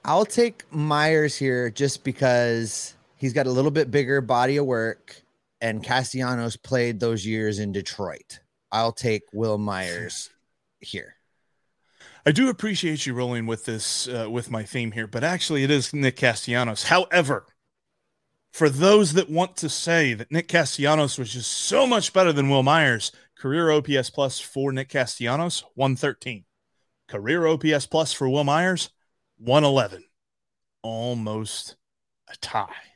I'll 0.05 0.25
take 0.25 0.63
Myers 0.71 1.35
here 1.35 1.69
just 1.69 2.05
because 2.05 2.95
he's 3.23 3.31
got 3.31 3.47
a 3.47 3.51
little 3.51 3.71
bit 3.71 3.89
bigger 3.89 4.19
body 4.19 4.57
of 4.57 4.65
work, 4.65 5.15
and 5.61 5.81
Castellanos 5.81 6.57
played 6.57 6.99
those 6.99 7.25
years 7.25 7.59
in 7.59 7.71
Detroit. 7.71 8.41
I'll 8.69 8.91
take 8.91 9.21
Wil 9.31 9.57
Myers 9.57 10.29
here. 10.81 11.15
I 12.25 12.33
do 12.33 12.49
appreciate 12.49 13.05
you 13.05 13.13
rolling 13.13 13.45
with 13.45 13.63
this 13.63 14.09
uh, 14.09 14.27
with 14.29 14.51
my 14.51 14.63
theme 14.63 14.91
here, 14.91 15.07
but 15.07 15.23
actually 15.23 15.63
it 15.63 15.71
is 15.71 15.93
Nick 15.93 16.17
Castellanos. 16.17 16.83
However, 16.83 17.45
for 18.51 18.69
those 18.69 19.13
that 19.13 19.29
want 19.29 19.55
to 19.57 19.69
say 19.69 20.13
that 20.13 20.29
Nick 20.29 20.49
Castellanos 20.49 21.17
was 21.17 21.31
just 21.31 21.49
so 21.49 21.87
much 21.87 22.11
better 22.11 22.33
than 22.33 22.49
Wil 22.49 22.61
Myers, 22.61 23.13
career 23.37 23.71
OPS 23.71 24.09
plus 24.09 24.41
for 24.41 24.73
Nick 24.73 24.89
Castellanos 24.89 25.63
113. 25.75 26.43
Career 27.07 27.47
OPS 27.47 27.85
plus 27.85 28.11
for 28.11 28.27
Wil 28.27 28.43
Myers 28.43 28.89
111. 29.37 30.03
Almost 30.81 31.77
a 32.29 32.35
tie. 32.35 32.92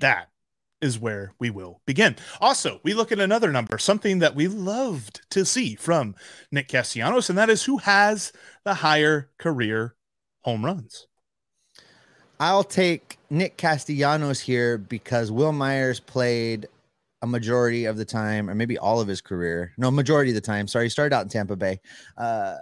That 0.00 0.28
is 0.80 0.98
where 0.98 1.32
we 1.38 1.50
will 1.50 1.80
begin. 1.86 2.16
Also, 2.40 2.80
we 2.82 2.92
look 2.92 3.12
at 3.12 3.20
another 3.20 3.52
number, 3.52 3.78
something 3.78 4.18
that 4.18 4.34
we 4.34 4.48
loved 4.48 5.20
to 5.30 5.44
see 5.44 5.76
from 5.76 6.14
Nick 6.50 6.68
Castellanos, 6.68 7.28
and 7.28 7.38
that 7.38 7.50
is 7.50 7.62
who 7.62 7.78
has 7.78 8.32
the 8.64 8.74
higher 8.74 9.30
career 9.38 9.94
home 10.42 10.64
runs. 10.64 11.06
I'll 12.40 12.64
take 12.64 13.18
Nick 13.30 13.56
Castellanos 13.56 14.40
here 14.40 14.76
because 14.76 15.30
Wil 15.30 15.52
Myers 15.52 16.00
played 16.00 16.66
a 17.22 17.26
majority 17.26 17.84
of 17.84 17.96
the 17.96 18.04
time, 18.04 18.50
or 18.50 18.54
maybe 18.56 18.76
all 18.76 19.00
of 19.00 19.06
his 19.06 19.20
career. 19.20 19.72
No, 19.78 19.92
majority 19.92 20.32
of 20.32 20.34
the 20.34 20.40
time. 20.40 20.66
Sorry, 20.66 20.86
he 20.86 20.88
started 20.88 21.14
out 21.14 21.22
in 21.22 21.28
Tampa 21.28 21.54
Bay. 21.54 21.78
Uh, 22.16 22.56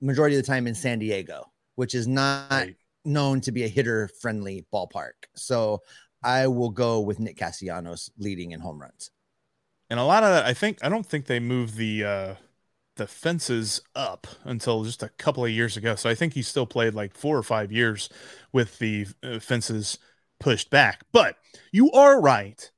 majority 0.00 0.34
of 0.34 0.42
the 0.42 0.46
time 0.46 0.66
in 0.66 0.74
San 0.74 0.98
Diego, 0.98 1.52
which 1.76 1.94
is 1.94 2.08
not 2.08 2.50
Right. 2.50 2.76
known 3.04 3.40
to 3.42 3.52
be 3.52 3.62
a 3.62 3.68
hitter 3.68 4.08
friendly 4.20 4.66
ballpark. 4.72 5.12
So 5.36 5.80
I 6.24 6.46
will 6.46 6.70
go 6.70 7.00
with 7.00 7.20
Nick 7.20 7.36
Castellanos 7.36 8.10
leading 8.18 8.52
in 8.52 8.60
home 8.60 8.80
runs. 8.80 9.10
And 9.90 10.00
a 10.00 10.04
lot 10.04 10.24
of 10.24 10.30
that, 10.30 10.46
I 10.46 10.54
think, 10.54 10.82
I 10.82 10.88
don't 10.88 11.06
think 11.06 11.26
they 11.26 11.38
moved 11.38 11.76
the 11.76 12.04
uh, 12.04 12.34
the 12.96 13.06
fences 13.06 13.82
up 13.94 14.26
until 14.44 14.84
just 14.84 15.02
a 15.02 15.08
couple 15.08 15.44
of 15.44 15.50
years 15.50 15.76
ago. 15.76 15.94
So 15.94 16.08
I 16.08 16.14
think 16.14 16.32
he 16.32 16.42
still 16.42 16.66
played 16.66 16.94
like 16.94 17.16
four 17.16 17.36
or 17.36 17.42
five 17.42 17.70
years 17.70 18.08
with 18.52 18.78
the 18.78 19.06
uh, 19.22 19.40
fences 19.40 19.98
pushed 20.40 20.70
back. 20.70 21.02
But 21.12 21.36
you 21.72 21.90
are 21.92 22.20
right. 22.20 22.70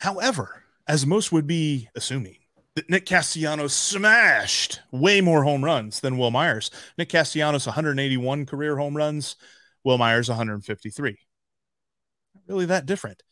However, 0.00 0.64
as 0.86 1.06
most 1.06 1.32
would 1.32 1.46
be 1.46 1.88
assuming, 1.94 2.36
that 2.74 2.90
Nick 2.90 3.06
Castellanos 3.06 3.72
smashed 3.72 4.80
way 4.90 5.20
more 5.20 5.44
home 5.44 5.64
runs 5.64 6.00
than 6.00 6.18
Wil 6.18 6.32
Myers. 6.32 6.70
Nick 6.98 7.08
Castellanos 7.08 7.66
181 7.66 8.46
career 8.46 8.76
home 8.76 8.96
runs, 8.96 9.36
Wil 9.84 9.98
Myers 9.98 10.28
153. 10.28 11.16
Really 12.46 12.66
that 12.66 12.86
different. 12.86 13.22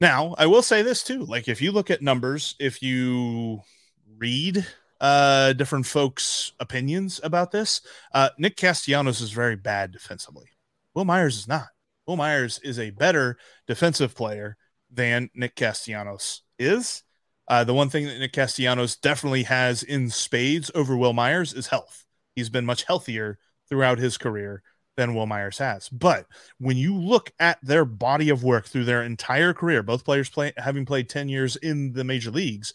Now, 0.00 0.34
I 0.38 0.46
will 0.46 0.62
say 0.62 0.82
this 0.82 1.02
too. 1.02 1.24
Like 1.24 1.48
if 1.48 1.62
you 1.62 1.72
look 1.72 1.90
at 1.90 2.02
numbers, 2.02 2.54
if 2.58 2.82
you 2.82 3.60
read 4.18 4.66
uh 5.00 5.52
different 5.54 5.86
folks' 5.86 6.52
opinions 6.60 7.20
about 7.22 7.50
this, 7.50 7.80
uh 8.12 8.30
Nick 8.38 8.56
Castellanos 8.56 9.20
is 9.20 9.30
very 9.30 9.56
bad 9.56 9.92
defensively. 9.92 10.48
Wil 10.94 11.04
Myers 11.04 11.36
is 11.36 11.48
not. 11.48 11.68
Wil 12.06 12.16
Myers 12.16 12.58
is 12.62 12.78
a 12.78 12.90
better 12.90 13.36
defensive 13.66 14.14
player 14.14 14.56
than 14.90 15.30
Nick 15.34 15.56
Castellanos 15.56 16.42
is. 16.58 17.02
Uh, 17.46 17.64
the 17.64 17.74
one 17.74 17.90
thing 17.90 18.06
that 18.06 18.18
Nick 18.18 18.32
Castellanos 18.32 18.96
definitely 18.96 19.42
has 19.42 19.82
in 19.82 20.08
spades 20.08 20.70
over 20.74 20.96
Wil 20.96 21.12
Myers 21.12 21.52
is 21.52 21.66
health. 21.66 22.06
He's 22.34 22.48
been 22.48 22.64
much 22.64 22.84
healthier 22.84 23.38
throughout 23.68 23.98
his 23.98 24.16
career 24.16 24.62
than 24.96 25.14
Wil 25.14 25.26
Myers 25.26 25.58
has. 25.58 25.88
But 25.88 26.26
when 26.58 26.76
you 26.76 26.96
look 26.96 27.32
at 27.38 27.58
their 27.62 27.84
body 27.84 28.30
of 28.30 28.44
work 28.44 28.66
through 28.66 28.84
their 28.84 29.02
entire 29.02 29.52
career, 29.52 29.82
both 29.82 30.04
players 30.04 30.28
play 30.28 30.52
having 30.56 30.84
played 30.86 31.08
10 31.08 31.28
years 31.28 31.56
in 31.56 31.92
the 31.92 32.04
major 32.04 32.30
leagues, 32.30 32.72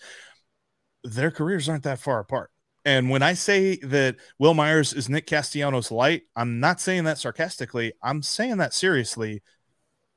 their 1.03 1.31
careers 1.31 1.69
aren't 1.69 1.83
that 1.83 1.99
far 1.99 2.19
apart. 2.19 2.51
And 2.85 3.09
when 3.09 3.21
I 3.21 3.33
say 3.33 3.75
that 3.77 4.15
Wil 4.37 4.53
Myers 4.53 4.93
is 4.93 5.09
Nick 5.09 5.27
Castellanos 5.27 5.91
light, 5.91 6.23
I'm 6.35 6.59
not 6.59 6.79
saying 6.79 7.03
that 7.03 7.17
sarcastically. 7.17 7.93
I'm 8.01 8.21
saying 8.21 8.57
that 8.57 8.73
seriously. 8.73 9.41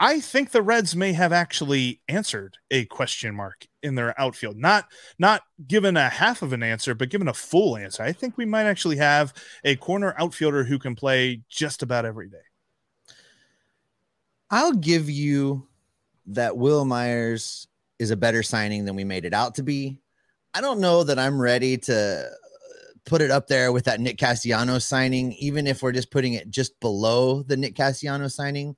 I 0.02 0.18
think 0.18 0.50
the 0.50 0.62
Reds 0.62 0.96
may 0.96 1.12
have 1.12 1.32
actually 1.32 2.00
answered 2.08 2.58
a 2.72 2.86
question 2.86 3.36
mark 3.36 3.68
in 3.84 3.94
their 3.94 4.20
outfield. 4.20 4.56
Not 4.56 4.86
not 5.16 5.42
given 5.68 5.96
a 5.96 6.08
half 6.08 6.42
of 6.42 6.52
an 6.52 6.64
answer, 6.64 6.92
but 6.92 7.08
given 7.08 7.28
a 7.28 7.32
full 7.32 7.76
answer. 7.76 8.02
I 8.02 8.12
think 8.12 8.36
we 8.36 8.44
might 8.44 8.64
actually 8.64 8.96
have 8.96 9.32
a 9.62 9.76
corner 9.76 10.12
outfielder 10.18 10.64
who 10.64 10.80
can 10.80 10.96
play 10.96 11.42
just 11.48 11.84
about 11.84 12.04
every 12.04 12.28
day. 12.28 12.42
I'll 14.50 14.72
give 14.72 15.08
you 15.08 15.68
that 16.26 16.56
Wil 16.56 16.84
Myers 16.84 17.68
is 18.00 18.10
a 18.10 18.16
better 18.16 18.42
signing 18.42 18.84
than 18.84 18.96
we 18.96 19.04
made 19.04 19.24
it 19.24 19.32
out 19.32 19.54
to 19.54 19.62
be. 19.62 20.00
I 20.52 20.60
don't 20.60 20.80
know 20.80 21.04
that 21.04 21.18
I'm 21.20 21.40
ready 21.40 21.78
to 21.78 22.26
uh, 22.26 22.30
put 23.04 23.22
it 23.22 23.30
up 23.30 23.46
there 23.46 23.70
with 23.70 23.84
that 23.84 24.00
Nick 24.00 24.18
Castellanos 24.18 24.84
signing, 24.84 25.32
even 25.34 25.68
if 25.68 25.80
we're 25.80 25.92
just 25.92 26.10
putting 26.10 26.32
it 26.32 26.50
just 26.50 26.80
below 26.80 27.44
the 27.44 27.56
Nick 27.56 27.76
Castellanos 27.76 28.34
signing. 28.34 28.74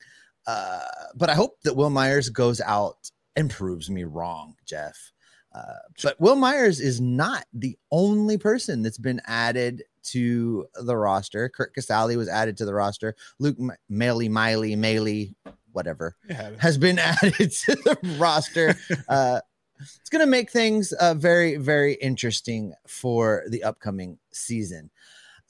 Uh, 0.46 0.80
but 1.14 1.30
I 1.30 1.34
hope 1.34 1.60
that 1.62 1.74
Wil 1.74 1.90
Myers 1.90 2.28
goes 2.28 2.60
out 2.60 3.10
and 3.36 3.50
proves 3.50 3.90
me 3.90 4.04
wrong, 4.04 4.56
Jeff. 4.66 5.12
Uh, 5.54 5.78
but 6.02 6.20
Wil 6.20 6.36
Myers 6.36 6.80
is 6.80 7.00
not 7.00 7.44
the 7.52 7.78
only 7.92 8.36
person 8.36 8.82
that's 8.82 8.98
been 8.98 9.20
added 9.26 9.84
to 10.02 10.66
the 10.82 10.96
roster. 10.96 11.48
Curt 11.48 11.74
Casali 11.74 12.16
was 12.16 12.28
added 12.28 12.56
to 12.58 12.64
the 12.64 12.74
roster. 12.74 13.14
Luke 13.38 13.56
M- 13.60 13.70
Maley, 13.90 14.28
Miley, 14.28 14.74
Maley, 14.74 15.34
whatever, 15.72 16.16
has 16.58 16.76
been 16.76 16.98
added 16.98 17.52
to 17.52 17.74
the 17.76 18.16
roster. 18.18 18.74
Uh, 19.08 19.40
it's 19.80 20.08
going 20.08 20.20
to 20.20 20.26
make 20.26 20.50
things 20.50 20.92
uh, 20.92 21.14
very, 21.14 21.56
very 21.56 21.94
interesting 21.94 22.72
for 22.86 23.42
the 23.48 23.64
upcoming 23.64 24.18
season. 24.30 24.88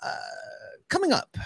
Uh, 0.02 0.16
coming 0.88 1.12
up, 1.12 1.36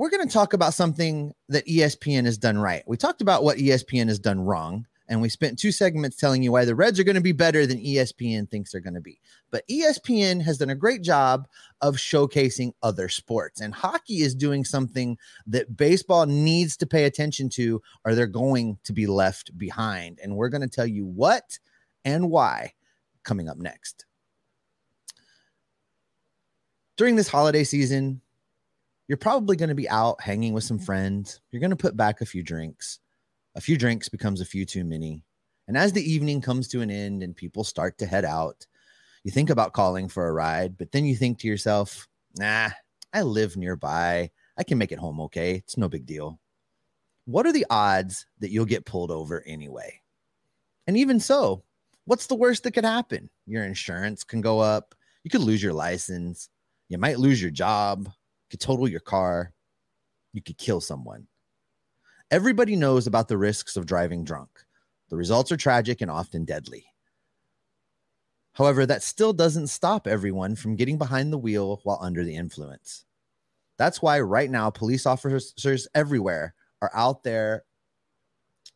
we're 0.00 0.08
going 0.08 0.26
to 0.26 0.32
talk 0.32 0.54
about 0.54 0.72
something 0.72 1.30
that 1.50 1.66
ESPN 1.66 2.24
has 2.24 2.38
done 2.38 2.56
right. 2.56 2.82
We 2.86 2.96
talked 2.96 3.20
about 3.20 3.44
what 3.44 3.58
ESPN 3.58 4.08
has 4.08 4.18
done 4.18 4.40
wrong, 4.40 4.86
and 5.08 5.20
we 5.20 5.28
spent 5.28 5.58
two 5.58 5.70
segments 5.70 6.16
telling 6.16 6.42
you 6.42 6.52
why 6.52 6.64
the 6.64 6.74
Reds 6.74 6.98
are 6.98 7.04
going 7.04 7.16
to 7.16 7.20
be 7.20 7.32
better 7.32 7.66
than 7.66 7.76
ESPN 7.76 8.50
thinks 8.50 8.72
they're 8.72 8.80
going 8.80 8.94
to 8.94 9.02
be. 9.02 9.20
But 9.50 9.68
ESPN 9.68 10.40
has 10.40 10.56
done 10.56 10.70
a 10.70 10.74
great 10.74 11.02
job 11.02 11.46
of 11.82 11.96
showcasing 11.96 12.72
other 12.82 13.10
sports, 13.10 13.60
and 13.60 13.74
hockey 13.74 14.22
is 14.22 14.34
doing 14.34 14.64
something 14.64 15.18
that 15.46 15.76
baseball 15.76 16.24
needs 16.24 16.78
to 16.78 16.86
pay 16.86 17.04
attention 17.04 17.50
to, 17.50 17.82
or 18.06 18.14
they're 18.14 18.26
going 18.26 18.78
to 18.84 18.94
be 18.94 19.06
left 19.06 19.58
behind. 19.58 20.18
And 20.22 20.34
we're 20.34 20.48
going 20.48 20.62
to 20.62 20.66
tell 20.66 20.86
you 20.86 21.04
what 21.04 21.58
and 22.06 22.30
why 22.30 22.72
coming 23.22 23.50
up 23.50 23.58
next. 23.58 24.06
During 26.96 27.16
this 27.16 27.28
holiday 27.28 27.64
season, 27.64 28.22
you're 29.10 29.16
probably 29.16 29.56
going 29.56 29.70
to 29.70 29.74
be 29.74 29.88
out 29.88 30.20
hanging 30.22 30.52
with 30.52 30.62
some 30.62 30.76
mm-hmm. 30.76 30.86
friends. 30.86 31.40
You're 31.50 31.58
going 31.58 31.70
to 31.70 31.76
put 31.76 31.96
back 31.96 32.20
a 32.20 32.24
few 32.24 32.44
drinks. 32.44 33.00
A 33.56 33.60
few 33.60 33.76
drinks 33.76 34.08
becomes 34.08 34.40
a 34.40 34.44
few 34.44 34.64
too 34.64 34.84
many. 34.84 35.24
And 35.66 35.76
as 35.76 35.92
the 35.92 36.08
evening 36.08 36.40
comes 36.40 36.68
to 36.68 36.80
an 36.80 36.92
end 36.92 37.24
and 37.24 37.34
people 37.34 37.64
start 37.64 37.98
to 37.98 38.06
head 38.06 38.24
out, 38.24 38.64
you 39.24 39.32
think 39.32 39.50
about 39.50 39.72
calling 39.72 40.08
for 40.08 40.28
a 40.28 40.32
ride, 40.32 40.78
but 40.78 40.92
then 40.92 41.06
you 41.06 41.16
think 41.16 41.40
to 41.40 41.48
yourself, 41.48 42.06
nah, 42.38 42.68
I 43.12 43.22
live 43.22 43.56
nearby. 43.56 44.30
I 44.56 44.62
can 44.62 44.78
make 44.78 44.92
it 44.92 45.00
home 45.00 45.20
okay. 45.22 45.56
It's 45.56 45.76
no 45.76 45.88
big 45.88 46.06
deal. 46.06 46.38
What 47.24 47.46
are 47.46 47.52
the 47.52 47.66
odds 47.68 48.26
that 48.38 48.52
you'll 48.52 48.64
get 48.64 48.86
pulled 48.86 49.10
over 49.10 49.42
anyway? 49.44 50.00
And 50.86 50.96
even 50.96 51.18
so, 51.18 51.64
what's 52.04 52.28
the 52.28 52.36
worst 52.36 52.62
that 52.62 52.74
could 52.74 52.84
happen? 52.84 53.28
Your 53.48 53.64
insurance 53.64 54.22
can 54.22 54.40
go 54.40 54.60
up. 54.60 54.94
You 55.24 55.32
could 55.32 55.40
lose 55.40 55.64
your 55.64 55.72
license. 55.72 56.48
You 56.88 56.98
might 56.98 57.18
lose 57.18 57.42
your 57.42 57.50
job. 57.50 58.08
Could 58.50 58.60
total 58.60 58.88
your 58.88 59.00
car. 59.00 59.52
You 60.32 60.42
could 60.42 60.58
kill 60.58 60.80
someone. 60.80 61.26
Everybody 62.30 62.76
knows 62.76 63.06
about 63.06 63.28
the 63.28 63.38
risks 63.38 63.76
of 63.76 63.86
driving 63.86 64.24
drunk. 64.24 64.50
The 65.08 65.16
results 65.16 65.50
are 65.50 65.56
tragic 65.56 66.00
and 66.00 66.10
often 66.10 66.44
deadly. 66.44 66.86
However, 68.52 68.86
that 68.86 69.02
still 69.02 69.32
doesn't 69.32 69.68
stop 69.68 70.06
everyone 70.06 70.54
from 70.54 70.76
getting 70.76 70.98
behind 70.98 71.32
the 71.32 71.38
wheel 71.38 71.80
while 71.84 71.98
under 72.00 72.24
the 72.24 72.36
influence. 72.36 73.04
That's 73.76 74.02
why 74.02 74.20
right 74.20 74.50
now 74.50 74.70
police 74.70 75.06
officers 75.06 75.88
everywhere 75.94 76.54
are 76.82 76.90
out 76.94 77.22
there 77.22 77.64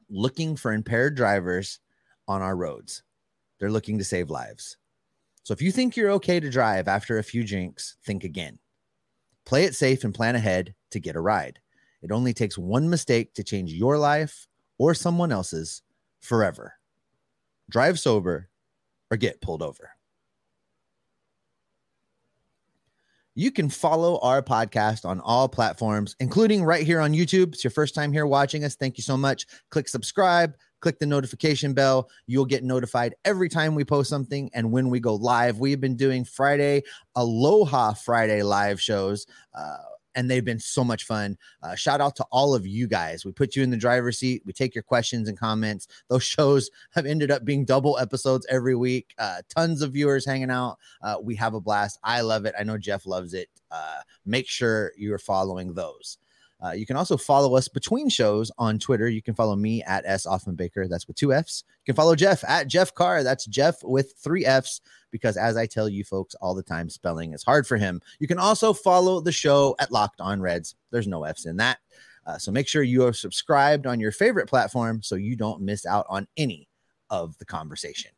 looking 0.09 0.57
for 0.57 0.73
impaired 0.73 1.15
drivers 1.17 1.81
on 2.27 2.43
our 2.43 2.57
roads. 2.57 3.03
They're 3.59 3.71
looking 3.71 3.99
to 3.99 4.05
save 4.05 4.31
lives. 4.31 4.77
So 5.43 5.53
if 5.53 5.61
you 5.61 5.71
think 5.71 5.97
you're 5.97 6.13
okay 6.13 6.41
to 6.41 6.51
drive 6.51 6.89
after 6.89 7.19
a 7.19 7.23
few 7.23 7.45
drinks, 7.45 7.97
think 8.05 8.25
again. 8.25 8.59
Play 9.47 9.65
it 9.65 9.75
safe 9.75 10.05
and 10.05 10.15
plan 10.15 10.37
ahead 10.37 10.75
to 10.91 11.01
get 11.01 11.17
a 11.17 11.21
ride. 11.21 11.61
It 12.03 12.13
only 12.13 12.33
takes 12.33 12.59
one 12.59 12.89
mistake 12.89 13.35
to 13.35 13.45
change 13.45 13.73
your 13.73 13.99
life 13.99 14.47
or 14.79 14.95
someone 14.95 15.33
else's 15.33 15.83
forever. 16.21 16.75
Drive 17.71 17.99
sober 17.99 18.49
or 19.11 19.17
get 19.17 19.41
pulled 19.41 19.63
over. 19.63 19.91
You 23.37 23.51
can 23.51 23.69
follow 23.69 24.19
our 24.21 24.43
podcast 24.43 25.05
on 25.05 25.21
all 25.21 25.49
platforms, 25.49 26.15
including 26.21 26.63
right 26.63 26.87
here 26.87 27.01
on 27.01 27.13
YouTube. 27.13 27.55
It's 27.55 27.65
your 27.65 27.73
first 27.73 27.95
time 27.95 28.13
here 28.13 28.27
watching 28.27 28.63
us. 28.65 28.77
Thank 28.77 28.97
you 28.97 29.03
so 29.03 29.17
much. 29.17 29.47
Click 29.71 29.89
subscribe, 29.89 30.55
click 30.85 30.99
the 30.99 31.07
notification 31.07 31.73
bell. 31.73 32.11
You'll 32.27 32.45
get 32.45 32.63
notified 32.63 33.15
every 33.25 33.49
time 33.49 33.75
we 33.75 33.87
post 33.87 34.11
something 34.11 34.51
and 34.53 34.71
when 34.71 34.91
we 34.91 35.01
go 35.01 35.15
live. 35.15 35.59
We've 35.59 35.81
been 35.81 35.97
doing 35.97 36.27
Friday, 36.27 36.83
Aloha 37.17 37.95
Friday 37.95 38.43
live 38.43 38.79
shows. 38.79 39.27
Uh, 39.55 39.79
and 40.15 40.31
they've 40.31 40.45
been 40.45 40.61
so 40.61 40.85
much 40.85 41.05
fun. 41.05 41.39
Uh, 41.63 41.75
shout 41.75 42.03
out 42.03 42.17
to 42.17 42.27
all 42.31 42.55
of 42.55 42.67
you 42.67 42.87
guys. 42.87 43.25
We 43.25 43.33
put 43.33 43.57
you 43.57 43.63
in 43.63 43.71
the 43.71 43.79
driver's 43.79 44.19
seat. 44.19 44.43
We 44.45 44.53
take 44.53 44.75
your 44.75 44.83
questions 44.83 45.27
and 45.27 45.39
comments. 45.39 45.89
Those 46.11 46.23
shows 46.37 46.71
have 46.91 47.07
ended 47.07 47.31
up 47.31 47.47
being 47.47 47.65
double 47.65 47.99
episodes 47.99 48.47
every 48.51 48.75
week. 48.75 49.15
Uh, 49.17 49.39
tons 49.49 49.81
of 49.81 49.95
viewers 49.95 50.27
hanging 50.27 50.51
out. 50.51 50.77
Uh, 51.01 51.17
we 51.23 51.35
have 51.37 51.55
a 51.55 51.61
blast. 51.63 51.99
I 52.05 52.21
love 52.21 52.45
it. 52.45 52.55
I 52.61 52.63
know 52.63 52.77
Jeff 52.77 53.07
loves 53.07 53.33
it. 53.33 53.49
Uh, 53.71 54.01
make 54.27 54.49
sure 54.49 54.93
you're 54.99 55.19
following 55.19 55.73
those. 55.73 56.19
Uh, 56.65 56.73
you 56.73 56.87
can 56.87 56.97
also 56.97 57.17
follow 57.17 57.57
us 57.57 57.69
between 57.69 58.09
shows 58.09 58.51
on 58.57 58.79
Twitter. 58.79 59.07
You 59.09 59.21
can 59.21 59.35
follow 59.35 59.55
me 59.55 59.83
at 59.83 60.05
S 60.07 60.25
Offman 60.25 60.57
Baker. 60.57 60.89
That's 60.89 61.07
with 61.07 61.17
two 61.17 61.35
F's. 61.35 61.63
You 61.85 61.93
can 61.93 61.97
follow 61.97 62.15
Jeff 62.15 62.43
at 62.45 62.69
Jeff 62.69 62.95
Carr. 62.95 63.23
That's 63.23 63.45
Jeff 63.45 63.83
with 63.85 64.15
three 64.17 64.47
F's 64.47 64.81
because, 65.11 65.37
as 65.37 65.59
I 65.59 65.67
tell 65.67 65.91
you 65.91 66.05
folks 66.05 66.35
all 66.37 66.55
the 66.55 66.63
time, 66.63 66.89
spelling 66.89 67.35
is 67.35 67.43
hard 67.43 67.67
for 67.67 67.77
him. 67.77 68.01
You 68.19 68.27
can 68.27 68.39
also 68.39 68.73
follow 68.73 69.21
the 69.21 69.31
show 69.31 69.77
at 69.79 69.93
Locked 69.93 70.23
On 70.23 70.41
Reds. 70.41 70.75
There's 70.91 71.07
no 71.07 71.25
F's 71.25 71.45
in 71.45 71.59
that. 71.59 71.81
Uh, 72.27 72.39
so 72.39 72.51
make 72.51 72.67
sure 72.67 72.83
you 72.83 73.05
are 73.05 73.13
subscribed 73.13 73.87
on 73.87 74.01
your 74.01 74.13
favorite 74.13 74.49
platform 74.49 75.03
so 75.03 75.17
you 75.17 75.37
don't 75.37 75.61
miss 75.61 75.85
out 75.85 76.07
on 76.09 76.27
any 76.39 76.69
of 77.11 77.37
the 77.37 77.45
conversation. 77.45 78.11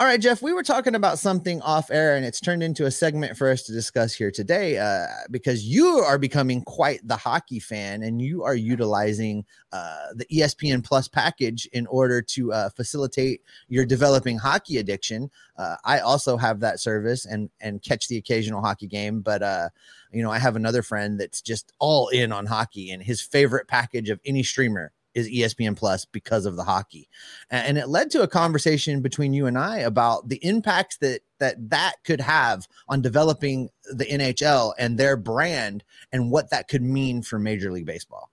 All 0.00 0.08
right, 0.08 0.20
Jeff, 0.20 0.42
we 0.42 0.52
were 0.52 0.64
talking 0.64 0.96
about 0.96 1.20
something 1.20 1.62
off 1.62 1.88
air 1.88 2.16
and 2.16 2.24
it's 2.26 2.40
turned 2.40 2.64
into 2.64 2.86
a 2.86 2.90
segment 2.90 3.36
for 3.36 3.48
us 3.48 3.62
to 3.62 3.72
discuss 3.72 4.12
here 4.12 4.32
today 4.32 4.76
uh, 4.76 5.06
because 5.30 5.66
you 5.66 5.86
are 5.86 6.18
becoming 6.18 6.62
quite 6.62 6.98
the 7.06 7.16
hockey 7.16 7.60
fan 7.60 8.02
and 8.02 8.20
you 8.20 8.42
are 8.42 8.56
utilizing 8.56 9.44
uh, 9.72 10.06
the 10.16 10.26
ESPN 10.26 10.82
Plus 10.82 11.06
package 11.06 11.66
in 11.66 11.86
order 11.86 12.20
to 12.20 12.52
uh, 12.52 12.70
facilitate 12.70 13.42
your 13.68 13.86
developing 13.86 14.36
hockey 14.36 14.78
addiction. 14.78 15.30
Uh, 15.56 15.76
I 15.84 16.00
also 16.00 16.36
have 16.38 16.58
that 16.58 16.80
service 16.80 17.24
and 17.24 17.48
and 17.60 17.80
catch 17.80 18.08
the 18.08 18.16
occasional 18.16 18.62
hockey 18.62 18.88
game, 18.88 19.20
but 19.20 19.44
uh, 19.44 19.68
you 20.10 20.24
know, 20.24 20.30
I 20.32 20.40
have 20.40 20.56
another 20.56 20.82
friend 20.82 21.20
that's 21.20 21.40
just 21.40 21.72
all 21.78 22.08
in 22.08 22.32
on 22.32 22.46
hockey 22.46 22.90
and 22.90 23.00
his 23.00 23.20
favorite 23.20 23.68
package 23.68 24.10
of 24.10 24.18
any 24.24 24.42
streamer 24.42 24.92
is 25.14 25.28
ESPN 25.28 25.76
Plus 25.76 26.04
because 26.04 26.46
of 26.46 26.56
the 26.56 26.64
hockey, 26.64 27.08
and 27.50 27.78
it 27.78 27.88
led 27.88 28.10
to 28.10 28.22
a 28.22 28.28
conversation 28.28 29.00
between 29.00 29.32
you 29.32 29.46
and 29.46 29.58
I 29.58 29.78
about 29.78 30.28
the 30.28 30.44
impacts 30.44 30.96
that 30.98 31.20
that 31.38 31.70
that 31.70 31.96
could 32.04 32.20
have 32.20 32.66
on 32.88 33.02
developing 33.02 33.68
the 33.92 34.06
NHL 34.06 34.74
and 34.78 34.98
their 34.98 35.16
brand, 35.16 35.84
and 36.12 36.30
what 36.30 36.50
that 36.50 36.68
could 36.68 36.82
mean 36.82 37.22
for 37.22 37.38
Major 37.38 37.72
League 37.72 37.86
Baseball. 37.86 38.30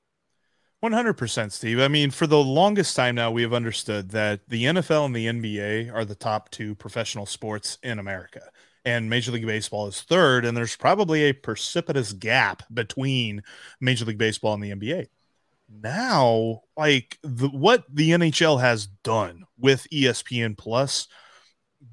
100% 0.83 1.51
Steve. 1.51 1.79
I 1.79 1.87
mean, 1.87 2.09
for 2.09 2.25
the 2.25 2.43
longest 2.43 2.95
time 2.95 3.15
now, 3.15 3.29
we 3.29 3.43
have 3.43 3.53
understood 3.53 4.09
that 4.09 4.41
the 4.47 4.65
NFL 4.65 5.05
and 5.05 5.15
the 5.15 5.27
NBA 5.27 5.93
are 5.93 6.05
the 6.05 6.15
top 6.15 6.49
two 6.49 6.73
professional 6.73 7.27
sports 7.27 7.77
in 7.83 7.99
America. 7.99 8.41
And 8.83 9.07
Major 9.07 9.31
League 9.31 9.45
Baseball 9.45 9.85
is 9.85 10.01
third. 10.01 10.43
And 10.43 10.57
there's 10.57 10.75
probably 10.75 11.25
a 11.25 11.33
precipitous 11.33 12.13
gap 12.13 12.63
between 12.73 13.43
Major 13.79 14.05
League 14.05 14.17
Baseball 14.17 14.55
and 14.55 14.63
the 14.63 14.71
NBA 14.71 15.07
now 15.71 16.62
like 16.75 17.17
the, 17.23 17.47
what 17.49 17.84
the 17.93 18.12
NHL 18.12 18.60
has 18.60 18.88
done 18.88 19.45
with 19.57 19.88
ESPN 19.91 20.57
Plus 20.57 21.07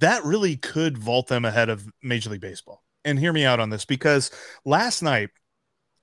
that 0.01 0.25
really 0.25 0.57
could 0.57 0.99
vault 0.99 1.29
them 1.29 1.45
ahead 1.45 1.69
of 1.69 1.87
Major 2.03 2.31
League 2.31 2.41
Baseball. 2.41 2.83
And 3.05 3.19
hear 3.19 3.33
me 3.33 3.45
out 3.45 3.61
on 3.61 3.71
this 3.71 3.85
because 3.85 4.31
last 4.65 5.03
night 5.03 5.31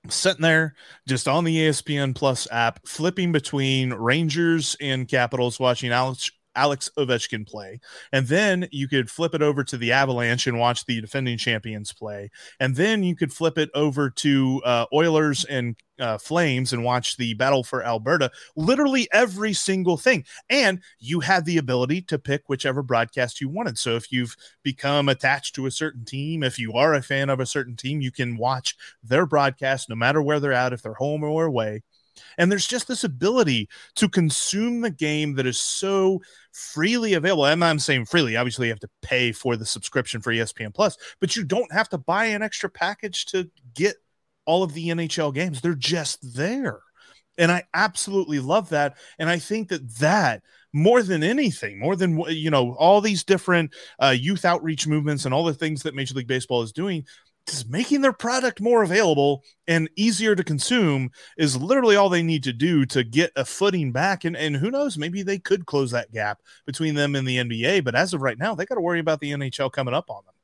sitting 0.08 0.42
there 0.42 0.74
just 1.08 1.28
on 1.28 1.44
the 1.44 1.56
ESPN 1.56 2.14
Plus 2.14 2.48
app 2.50 2.86
flipping 2.86 3.32
between 3.32 3.92
Rangers 3.92 4.76
and 4.80 5.08
Capitals 5.08 5.60
watching 5.60 5.90
Alex 5.90 6.30
Alex 6.56 6.90
Ovechkin 6.98 7.46
play. 7.46 7.80
And 8.12 8.26
then 8.26 8.68
you 8.72 8.88
could 8.88 9.10
flip 9.10 9.34
it 9.34 9.42
over 9.42 9.62
to 9.64 9.76
the 9.76 9.92
Avalanche 9.92 10.46
and 10.46 10.58
watch 10.58 10.84
the 10.86 11.00
defending 11.00 11.38
champions 11.38 11.92
play. 11.92 12.30
And 12.58 12.74
then 12.74 13.04
you 13.04 13.14
could 13.14 13.32
flip 13.32 13.58
it 13.58 13.70
over 13.74 14.10
to 14.10 14.62
uh, 14.64 14.86
Oilers 14.92 15.44
and 15.44 15.76
uh, 15.98 16.18
Flames 16.18 16.72
and 16.72 16.84
watch 16.84 17.16
the 17.16 17.34
battle 17.34 17.62
for 17.62 17.84
Alberta. 17.84 18.30
Literally 18.54 19.08
every 19.12 19.52
single 19.52 19.96
thing. 19.96 20.24
And 20.50 20.80
you 20.98 21.20
had 21.20 21.44
the 21.44 21.58
ability 21.58 22.02
to 22.02 22.18
pick 22.18 22.48
whichever 22.48 22.82
broadcast 22.82 23.40
you 23.40 23.48
wanted. 23.48 23.78
So 23.78 23.96
if 23.96 24.10
you've 24.12 24.36
become 24.62 25.08
attached 25.08 25.54
to 25.54 25.66
a 25.66 25.70
certain 25.70 26.04
team, 26.04 26.42
if 26.42 26.58
you 26.58 26.72
are 26.72 26.94
a 26.94 27.02
fan 27.02 27.30
of 27.30 27.40
a 27.40 27.46
certain 27.46 27.76
team, 27.76 28.00
you 28.00 28.10
can 28.10 28.36
watch 28.36 28.76
their 29.02 29.26
broadcast 29.26 29.88
no 29.88 29.96
matter 29.96 30.20
where 30.20 30.40
they're 30.40 30.52
at, 30.52 30.72
if 30.72 30.82
they're 30.82 30.94
home 30.94 31.22
or 31.22 31.46
away. 31.46 31.82
And 32.38 32.50
there's 32.50 32.66
just 32.66 32.88
this 32.88 33.04
ability 33.04 33.68
to 33.96 34.08
consume 34.08 34.80
the 34.80 34.90
game 34.90 35.34
that 35.34 35.46
is 35.46 35.60
so 35.60 36.20
freely 36.52 37.14
available. 37.14 37.44
I'm 37.44 37.78
saying 37.78 38.06
freely. 38.06 38.36
Obviously, 38.36 38.66
you 38.66 38.72
have 38.72 38.80
to 38.80 38.90
pay 39.02 39.32
for 39.32 39.56
the 39.56 39.66
subscription 39.66 40.20
for 40.20 40.32
ESPN 40.32 40.74
Plus, 40.74 40.96
but 41.20 41.36
you 41.36 41.44
don't 41.44 41.72
have 41.72 41.88
to 41.90 41.98
buy 41.98 42.26
an 42.26 42.42
extra 42.42 42.70
package 42.70 43.26
to 43.26 43.50
get 43.74 43.96
all 44.44 44.62
of 44.62 44.72
the 44.72 44.88
NHL 44.88 45.34
games. 45.34 45.60
They're 45.60 45.74
just 45.74 46.34
there. 46.34 46.80
And 47.38 47.52
I 47.52 47.64
absolutely 47.74 48.40
love 48.40 48.70
that. 48.70 48.96
And 49.18 49.28
I 49.28 49.38
think 49.38 49.68
that 49.68 49.96
that 49.96 50.42
more 50.72 51.02
than 51.02 51.22
anything, 51.22 51.78
more 51.78 51.96
than 51.96 52.18
you 52.28 52.50
know, 52.50 52.74
all 52.78 53.00
these 53.00 53.24
different 53.24 53.74
uh, 53.98 54.14
youth 54.16 54.44
outreach 54.44 54.86
movements 54.86 55.24
and 55.24 55.34
all 55.34 55.44
the 55.44 55.54
things 55.54 55.82
that 55.82 55.94
Major 55.94 56.14
League 56.14 56.26
Baseball 56.26 56.62
is 56.62 56.72
doing, 56.72 57.04
just 57.48 57.68
making 57.68 58.00
their 58.00 58.12
product 58.12 58.60
more 58.60 58.82
available 58.82 59.44
and 59.68 59.88
easier 59.96 60.34
to 60.34 60.44
consume 60.44 61.10
is 61.36 61.56
literally 61.56 61.96
all 61.96 62.08
they 62.08 62.22
need 62.22 62.42
to 62.44 62.52
do 62.52 62.84
to 62.86 63.04
get 63.04 63.32
a 63.36 63.44
footing 63.44 63.92
back. 63.92 64.24
And, 64.24 64.36
and 64.36 64.56
who 64.56 64.70
knows, 64.70 64.98
maybe 64.98 65.22
they 65.22 65.38
could 65.38 65.66
close 65.66 65.90
that 65.92 66.12
gap 66.12 66.40
between 66.66 66.94
them 66.94 67.14
and 67.14 67.26
the 67.26 67.38
NBA. 67.38 67.84
But 67.84 67.94
as 67.94 68.14
of 68.14 68.22
right 68.22 68.38
now, 68.38 68.54
they 68.54 68.66
got 68.66 68.76
to 68.76 68.80
worry 68.80 69.00
about 69.00 69.20
the 69.20 69.32
NHL 69.32 69.72
coming 69.72 69.94
up 69.94 70.10
on 70.10 70.24
them. 70.24 70.35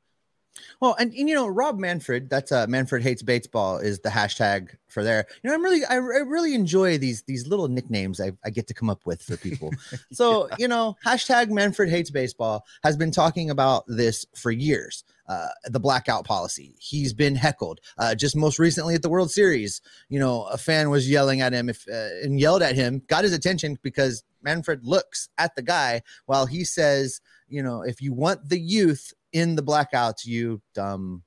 Well, 0.80 0.96
and, 0.98 1.12
and, 1.14 1.28
you 1.28 1.34
know, 1.34 1.46
Rob 1.46 1.78
Manfred, 1.78 2.28
that's 2.28 2.52
uh 2.52 2.66
Manfred 2.68 3.02
hates 3.02 3.22
baseball 3.22 3.78
is 3.78 4.00
the 4.00 4.08
hashtag 4.08 4.76
for 4.88 5.02
there. 5.02 5.26
You 5.42 5.48
know, 5.48 5.54
I'm 5.54 5.62
really 5.62 5.84
I, 5.84 5.94
I 5.94 5.98
really 5.98 6.54
enjoy 6.54 6.98
these 6.98 7.22
these 7.22 7.46
little 7.46 7.68
nicknames 7.68 8.20
I, 8.20 8.32
I 8.44 8.50
get 8.50 8.66
to 8.68 8.74
come 8.74 8.90
up 8.90 9.06
with 9.06 9.22
for 9.22 9.36
people. 9.36 9.70
So, 10.12 10.48
yeah. 10.48 10.56
you 10.58 10.68
know, 10.68 10.96
hashtag 11.04 11.48
Manfred 11.48 11.88
hates 11.88 12.10
baseball 12.10 12.64
has 12.82 12.96
been 12.96 13.10
talking 13.10 13.50
about 13.50 13.84
this 13.86 14.26
for 14.34 14.50
years. 14.50 15.04
Uh, 15.28 15.48
the 15.66 15.80
blackout 15.80 16.24
policy. 16.24 16.74
He's 16.78 17.14
been 17.14 17.34
heckled. 17.34 17.80
Uh, 17.96 18.14
just 18.14 18.36
most 18.36 18.58
recently 18.58 18.94
at 18.94 19.02
the 19.02 19.08
World 19.08 19.30
Series, 19.30 19.80
you 20.08 20.18
know, 20.18 20.44
a 20.44 20.58
fan 20.58 20.90
was 20.90 21.08
yelling 21.08 21.40
at 21.40 21.52
him 21.52 21.68
if 21.68 21.86
uh, 21.88 22.22
and 22.22 22.38
yelled 22.38 22.60
at 22.60 22.74
him, 22.74 23.02
got 23.06 23.24
his 23.24 23.32
attention 23.32 23.78
because 23.82 24.24
Manfred 24.42 24.84
looks 24.84 25.28
at 25.38 25.54
the 25.54 25.62
guy 25.62 26.02
while 26.26 26.44
he 26.44 26.64
says, 26.64 27.20
you 27.48 27.62
know, 27.62 27.82
if 27.82 28.02
you 28.02 28.12
want 28.12 28.48
the 28.48 28.58
youth 28.58 29.14
in 29.32 29.56
the 29.56 29.62
blackouts, 29.62 30.26
you 30.26 30.60
dumb 30.74 31.22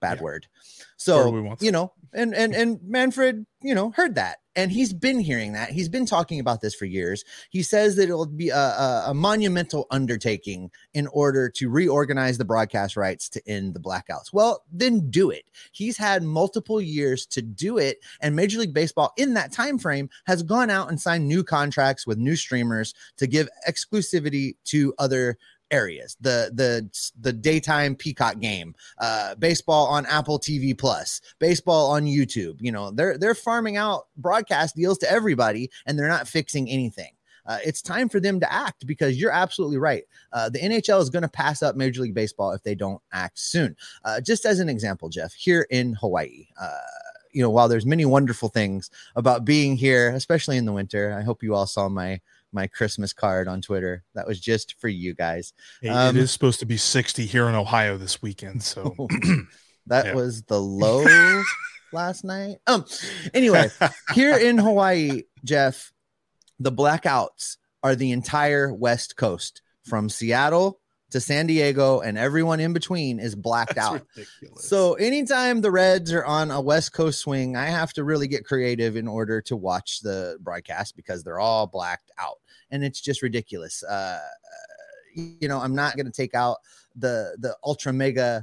bad 0.00 0.18
yeah. 0.18 0.24
word. 0.24 0.46
So 0.96 1.56
you 1.60 1.70
know, 1.70 1.92
and 2.12 2.34
and 2.34 2.54
and 2.54 2.80
Manfred, 2.82 3.46
you 3.62 3.74
know, 3.74 3.90
heard 3.90 4.14
that, 4.16 4.38
and 4.56 4.70
he's 4.70 4.92
been 4.92 5.20
hearing 5.20 5.52
that. 5.52 5.70
He's 5.70 5.88
been 5.88 6.06
talking 6.06 6.40
about 6.40 6.60
this 6.60 6.74
for 6.74 6.84
years. 6.84 7.24
He 7.50 7.62
says 7.62 7.96
that 7.96 8.04
it'll 8.04 8.26
be 8.26 8.48
a, 8.48 8.56
a, 8.56 9.04
a 9.08 9.14
monumental 9.14 9.86
undertaking 9.90 10.70
in 10.94 11.06
order 11.08 11.48
to 11.50 11.70
reorganize 11.70 12.38
the 12.38 12.44
broadcast 12.44 12.96
rights 12.96 13.28
to 13.30 13.48
end 13.48 13.74
the 13.74 13.80
blackouts. 13.80 14.32
Well, 14.32 14.64
then 14.72 15.10
do 15.10 15.30
it. 15.30 15.44
He's 15.72 15.96
had 15.96 16.22
multiple 16.22 16.80
years 16.80 17.26
to 17.26 17.42
do 17.42 17.78
it, 17.78 17.98
and 18.20 18.34
Major 18.34 18.58
League 18.58 18.74
Baseball 18.74 19.12
in 19.16 19.34
that 19.34 19.52
time 19.52 19.78
frame 19.78 20.10
has 20.26 20.42
gone 20.42 20.70
out 20.70 20.88
and 20.88 21.00
signed 21.00 21.28
new 21.28 21.44
contracts 21.44 22.06
with 22.06 22.18
new 22.18 22.36
streamers 22.36 22.94
to 23.18 23.26
give 23.26 23.48
exclusivity 23.68 24.56
to 24.64 24.94
other 24.98 25.38
areas 25.70 26.16
the 26.20 26.50
the 26.54 27.12
the 27.20 27.32
daytime 27.32 27.94
peacock 27.94 28.38
game 28.38 28.74
uh 28.98 29.34
baseball 29.36 29.86
on 29.86 30.06
apple 30.06 30.38
tv 30.38 30.76
plus 30.76 31.20
baseball 31.38 31.90
on 31.90 32.04
youtube 32.04 32.56
you 32.60 32.72
know 32.72 32.90
they're 32.90 33.18
they're 33.18 33.34
farming 33.34 33.76
out 33.76 34.06
broadcast 34.16 34.76
deals 34.76 34.98
to 34.98 35.10
everybody 35.10 35.70
and 35.86 35.98
they're 35.98 36.08
not 36.08 36.26
fixing 36.26 36.68
anything 36.68 37.10
uh, 37.48 37.58
it's 37.64 37.80
time 37.80 38.10
for 38.10 38.20
them 38.20 38.38
to 38.38 38.52
act 38.52 38.86
because 38.86 39.18
you're 39.18 39.32
absolutely 39.32 39.78
right. 39.78 40.04
Uh, 40.34 40.50
the 40.50 40.58
NHL 40.58 41.00
is 41.00 41.08
going 41.08 41.22
to 41.22 41.28
pass 41.28 41.62
up 41.62 41.76
Major 41.76 42.02
League 42.02 42.14
Baseball 42.14 42.52
if 42.52 42.62
they 42.62 42.74
don't 42.74 43.00
act 43.12 43.38
soon. 43.38 43.74
Uh, 44.04 44.20
just 44.20 44.44
as 44.44 44.60
an 44.60 44.68
example, 44.68 45.08
Jeff, 45.08 45.32
here 45.32 45.66
in 45.70 45.94
Hawaii, 45.94 46.46
uh, 46.60 46.68
you 47.32 47.42
know, 47.42 47.50
while 47.50 47.68
there's 47.68 47.86
many 47.86 48.04
wonderful 48.04 48.50
things 48.50 48.90
about 49.16 49.46
being 49.46 49.76
here, 49.76 50.10
especially 50.10 50.58
in 50.58 50.66
the 50.66 50.72
winter, 50.72 51.16
I 51.18 51.22
hope 51.22 51.42
you 51.42 51.54
all 51.54 51.66
saw 51.66 51.88
my 51.88 52.20
my 52.52 52.66
Christmas 52.66 53.12
card 53.12 53.48
on 53.48 53.60
Twitter. 53.60 54.04
That 54.14 54.26
was 54.26 54.40
just 54.40 54.78
for 54.80 54.88
you 54.88 55.14
guys. 55.14 55.52
Um, 55.88 56.16
it 56.16 56.20
is 56.20 56.30
supposed 56.30 56.60
to 56.60 56.66
be 56.66 56.76
60 56.76 57.26
here 57.26 57.48
in 57.48 57.54
Ohio 57.54 57.96
this 57.96 58.22
weekend. 58.22 58.62
So 58.62 58.94
that 59.86 60.06
yeah. 60.06 60.14
was 60.14 60.42
the 60.42 60.60
low 60.60 61.04
last 61.92 62.24
night. 62.24 62.56
Um, 62.66 62.84
anyway, 63.34 63.70
here 64.14 64.36
in 64.36 64.58
Hawaii, 64.58 65.22
Jeff, 65.44 65.92
the 66.58 66.72
blackouts 66.72 67.56
are 67.82 67.94
the 67.94 68.12
entire 68.12 68.72
West 68.72 69.16
Coast 69.16 69.62
from 69.84 70.08
Seattle 70.08 70.80
to 71.10 71.20
San 71.20 71.46
Diego 71.46 72.00
and 72.00 72.18
everyone 72.18 72.60
in 72.60 72.72
between 72.72 73.18
is 73.18 73.34
blacked 73.34 73.74
That's 73.76 73.86
out. 73.86 74.06
Ridiculous. 74.16 74.64
So 74.64 74.94
anytime 74.94 75.60
the 75.60 75.70
Reds 75.70 76.12
are 76.12 76.24
on 76.24 76.50
a 76.50 76.60
West 76.60 76.92
Coast 76.92 77.20
swing, 77.20 77.56
I 77.56 77.66
have 77.66 77.92
to 77.94 78.04
really 78.04 78.28
get 78.28 78.44
creative 78.44 78.96
in 78.96 79.08
order 79.08 79.40
to 79.42 79.56
watch 79.56 80.00
the 80.00 80.36
broadcast 80.40 80.96
because 80.96 81.24
they're 81.24 81.40
all 81.40 81.66
blacked 81.66 82.10
out. 82.18 82.36
And 82.70 82.84
it's 82.84 83.00
just 83.00 83.22
ridiculous. 83.22 83.82
Uh, 83.82 84.20
you 85.14 85.48
know, 85.48 85.58
I'm 85.58 85.74
not 85.74 85.96
going 85.96 86.06
to 86.06 86.12
take 86.12 86.34
out 86.34 86.58
the 86.94 87.36
the 87.38 87.56
ultra 87.64 87.92
mega 87.92 88.22
uh, 88.22 88.40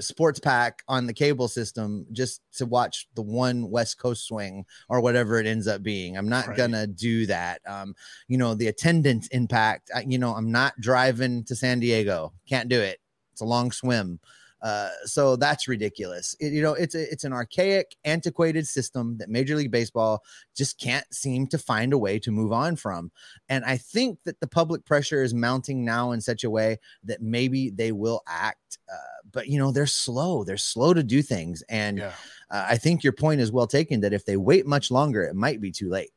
sports 0.00 0.40
pack 0.40 0.82
on 0.88 1.06
the 1.06 1.12
cable 1.12 1.48
system 1.48 2.06
just 2.12 2.40
to 2.54 2.66
watch 2.66 3.08
the 3.14 3.22
one 3.22 3.70
West 3.70 3.98
Coast 3.98 4.26
swing 4.26 4.64
or 4.88 5.00
whatever 5.00 5.38
it 5.38 5.46
ends 5.46 5.66
up 5.66 5.82
being. 5.82 6.16
I'm 6.16 6.28
not 6.28 6.48
right. 6.48 6.56
gonna 6.56 6.86
do 6.86 7.26
that. 7.26 7.60
Um, 7.66 7.94
you 8.28 8.38
know, 8.38 8.54
the 8.54 8.68
attendance 8.68 9.28
impact. 9.28 9.90
I, 9.94 10.04
you 10.06 10.18
know, 10.18 10.34
I'm 10.34 10.50
not 10.50 10.74
driving 10.80 11.44
to 11.44 11.56
San 11.56 11.80
Diego. 11.80 12.32
Can't 12.48 12.68
do 12.68 12.80
it. 12.80 12.98
It's 13.32 13.40
a 13.40 13.46
long 13.46 13.72
swim. 13.72 14.20
Uh, 14.62 14.90
so 15.04 15.34
that's 15.34 15.66
ridiculous. 15.66 16.36
It, 16.38 16.52
you 16.52 16.62
know, 16.62 16.74
it's 16.74 16.94
a, 16.94 17.10
it's 17.10 17.24
an 17.24 17.32
archaic, 17.32 17.96
antiquated 18.04 18.66
system 18.66 19.18
that 19.18 19.28
Major 19.28 19.56
League 19.56 19.72
Baseball 19.72 20.22
just 20.54 20.78
can't 20.78 21.12
seem 21.12 21.48
to 21.48 21.58
find 21.58 21.92
a 21.92 21.98
way 21.98 22.20
to 22.20 22.30
move 22.30 22.52
on 22.52 22.76
from. 22.76 23.10
And 23.48 23.64
I 23.64 23.76
think 23.76 24.20
that 24.24 24.38
the 24.38 24.46
public 24.46 24.84
pressure 24.84 25.24
is 25.24 25.34
mounting 25.34 25.84
now 25.84 26.12
in 26.12 26.20
such 26.20 26.44
a 26.44 26.50
way 26.50 26.78
that 27.04 27.20
maybe 27.20 27.70
they 27.70 27.90
will 27.90 28.22
act. 28.28 28.78
Uh, 28.92 29.21
but 29.32 29.48
you 29.48 29.58
know, 29.58 29.72
they're 29.72 29.86
slow. 29.86 30.44
They're 30.44 30.56
slow 30.56 30.94
to 30.94 31.02
do 31.02 31.22
things. 31.22 31.62
And 31.68 31.98
yeah. 31.98 32.12
uh, 32.50 32.66
I 32.68 32.76
think 32.76 33.02
your 33.04 33.12
point 33.12 33.40
is 33.40 33.52
well 33.52 33.66
taken 33.66 34.00
that 34.00 34.12
if 34.12 34.24
they 34.24 34.36
wait 34.36 34.66
much 34.66 34.90
longer, 34.90 35.24
it 35.24 35.34
might 35.34 35.60
be 35.60 35.72
too 35.72 35.88
late 35.88 36.10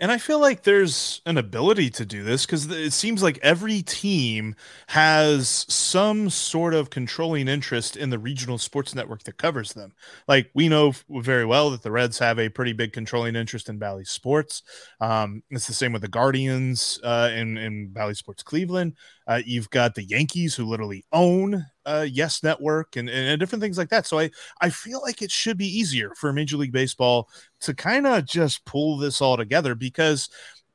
And 0.00 0.10
I 0.10 0.18
feel 0.18 0.40
like 0.40 0.64
there's 0.64 1.20
an 1.26 1.38
ability 1.38 1.88
to 1.90 2.04
do 2.04 2.24
this 2.24 2.44
because 2.44 2.68
it 2.68 2.92
seems 2.92 3.22
like 3.22 3.38
every 3.40 3.82
team 3.82 4.56
has 4.88 5.64
some 5.68 6.28
sort 6.28 6.74
of 6.74 6.90
controlling 6.90 7.46
interest 7.46 7.96
in 7.96 8.10
the 8.10 8.18
regional 8.18 8.58
sports 8.58 8.96
network 8.96 9.22
that 9.24 9.36
covers 9.36 9.74
them. 9.74 9.92
Like 10.26 10.50
we 10.54 10.68
know 10.68 10.94
very 11.08 11.44
well 11.44 11.70
that 11.70 11.82
the 11.82 11.92
Reds 11.92 12.18
have 12.18 12.40
a 12.40 12.48
pretty 12.48 12.72
big 12.72 12.92
controlling 12.92 13.36
interest 13.36 13.68
in 13.68 13.78
Bally 13.78 14.04
Sports. 14.04 14.64
Um, 15.00 15.44
it's 15.50 15.68
the 15.68 15.74
same 15.74 15.92
with 15.92 16.02
the 16.02 16.08
Guardians 16.08 16.98
uh, 17.04 17.30
in, 17.32 17.56
in 17.56 17.90
Bally 17.90 18.14
Sports 18.14 18.42
Cleveland. 18.42 18.96
Uh, 19.28 19.40
you've 19.44 19.70
got 19.70 19.94
the 19.94 20.04
Yankees 20.04 20.56
who 20.56 20.64
literally 20.64 21.04
own 21.12 21.64
uh, 21.86 22.06
Yes 22.10 22.42
Network 22.42 22.96
and, 22.96 23.08
and 23.08 23.38
different 23.40 23.62
things 23.62 23.78
like 23.78 23.90
that. 23.90 24.06
So 24.06 24.18
I 24.18 24.30
I 24.60 24.70
feel 24.70 25.00
like 25.02 25.22
it 25.22 25.30
should 25.30 25.56
be 25.56 25.78
easier 25.78 26.14
for 26.14 26.32
Major 26.32 26.56
League 26.56 26.72
Baseball 26.72 27.28
to 27.60 27.74
kind 27.74 28.06
of 28.06 28.24
just 28.24 28.64
pull 28.64 28.96
this 28.96 29.20
all 29.20 29.36
together 29.36 29.74
because 29.74 30.28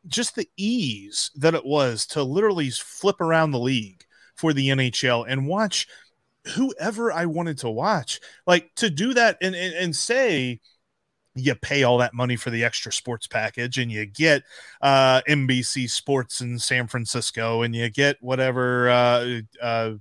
just 0.07 0.35
the 0.35 0.49
ease 0.57 1.31
that 1.35 1.55
it 1.55 1.65
was 1.65 2.05
to 2.07 2.23
literally 2.23 2.69
flip 2.69 3.19
around 3.21 3.51
the 3.51 3.59
league 3.59 4.05
for 4.35 4.53
the 4.53 4.69
NHL 4.69 5.25
and 5.27 5.47
watch 5.47 5.87
whoever 6.55 7.11
I 7.11 7.25
wanted 7.25 7.57
to 7.59 7.69
watch, 7.69 8.19
like 8.45 8.73
to 8.75 8.89
do 8.89 9.13
that 9.13 9.37
and 9.41 9.55
and, 9.55 9.73
and 9.73 9.95
say 9.95 10.59
you 11.35 11.53
pay 11.55 11.83
all 11.83 11.99
that 11.99 12.13
money 12.13 12.35
for 12.35 12.49
the 12.49 12.63
extra 12.63 12.91
sports 12.91 13.27
package 13.27 13.77
and 13.77 13.91
you 13.91 14.05
get 14.05 14.43
uh 14.81 15.21
NBC 15.27 15.89
Sports 15.89 16.41
in 16.41 16.57
San 16.57 16.87
Francisco 16.87 17.61
and 17.61 17.75
you 17.75 17.89
get 17.89 18.17
whatever 18.21 18.89
uh 18.89 19.39
uh 19.61 19.91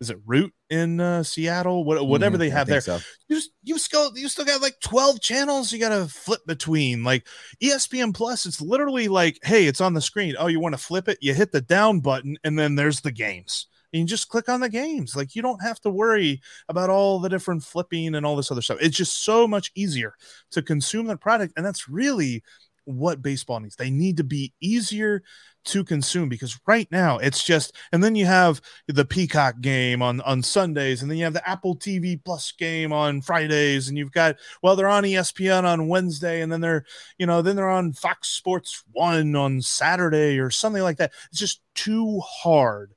is 0.00 0.10
it 0.10 0.18
Root 0.24 0.52
in 0.70 0.98
uh, 0.98 1.22
Seattle? 1.22 1.84
What, 1.84 2.06
whatever 2.06 2.36
mm, 2.36 2.40
they 2.40 2.50
have 2.50 2.66
there. 2.66 2.80
So. 2.80 2.98
You 3.28 3.36
just 3.36 3.50
you 3.62 3.78
still 3.78 4.16
you 4.16 4.28
still 4.28 4.46
got 4.46 4.62
like 4.62 4.80
12 4.80 5.20
channels 5.20 5.72
you 5.72 5.78
got 5.78 5.90
to 5.90 6.06
flip 6.06 6.40
between. 6.46 7.04
Like 7.04 7.26
ESPN 7.62 8.14
Plus, 8.14 8.46
it's 8.46 8.60
literally 8.60 9.08
like, 9.08 9.38
hey, 9.42 9.66
it's 9.66 9.80
on 9.80 9.94
the 9.94 10.00
screen. 10.00 10.34
Oh, 10.38 10.46
you 10.46 10.58
want 10.58 10.74
to 10.74 10.80
flip 10.82 11.08
it? 11.08 11.18
You 11.20 11.34
hit 11.34 11.52
the 11.52 11.60
down 11.60 12.00
button, 12.00 12.38
and 12.44 12.58
then 12.58 12.74
there's 12.74 13.02
the 13.02 13.12
games. 13.12 13.66
And 13.92 14.00
you 14.00 14.06
just 14.06 14.28
click 14.28 14.48
on 14.48 14.60
the 14.60 14.68
games. 14.68 15.16
Like 15.16 15.34
you 15.34 15.42
don't 15.42 15.62
have 15.62 15.80
to 15.80 15.90
worry 15.90 16.40
about 16.68 16.90
all 16.90 17.18
the 17.18 17.28
different 17.28 17.64
flipping 17.64 18.14
and 18.14 18.24
all 18.24 18.36
this 18.36 18.50
other 18.50 18.62
stuff. 18.62 18.78
It's 18.80 18.96
just 18.96 19.24
so 19.24 19.46
much 19.46 19.70
easier 19.74 20.14
to 20.52 20.62
consume 20.62 21.06
that 21.06 21.20
product. 21.20 21.54
And 21.56 21.66
that's 21.66 21.88
really 21.88 22.42
what 22.84 23.22
baseball 23.22 23.60
needs. 23.60 23.76
They 23.76 23.90
need 23.90 24.16
to 24.18 24.24
be 24.24 24.54
easier 24.60 25.22
to 25.64 25.84
consume 25.84 26.28
because 26.28 26.58
right 26.66 26.88
now 26.90 27.18
it's 27.18 27.44
just 27.44 27.76
and 27.92 28.02
then 28.02 28.14
you 28.14 28.26
have 28.26 28.60
the 28.88 29.04
peacock 29.04 29.60
game 29.60 30.00
on 30.00 30.20
on 30.22 30.42
sundays 30.42 31.02
and 31.02 31.10
then 31.10 31.18
you 31.18 31.24
have 31.24 31.34
the 31.34 31.48
apple 31.48 31.76
tv 31.76 32.18
plus 32.24 32.52
game 32.52 32.92
on 32.92 33.20
fridays 33.20 33.88
and 33.88 33.98
you've 33.98 34.12
got 34.12 34.36
well 34.62 34.74
they're 34.74 34.88
on 34.88 35.04
espn 35.04 35.64
on 35.64 35.86
wednesday 35.86 36.40
and 36.40 36.50
then 36.50 36.60
they're 36.60 36.84
you 37.18 37.26
know 37.26 37.42
then 37.42 37.56
they're 37.56 37.68
on 37.68 37.92
fox 37.92 38.28
sports 38.28 38.82
one 38.92 39.36
on 39.36 39.60
saturday 39.60 40.38
or 40.38 40.50
something 40.50 40.82
like 40.82 40.98
that. 40.98 41.12
It's 41.30 41.40
just 41.40 41.60
too 41.74 42.20
hard 42.20 42.94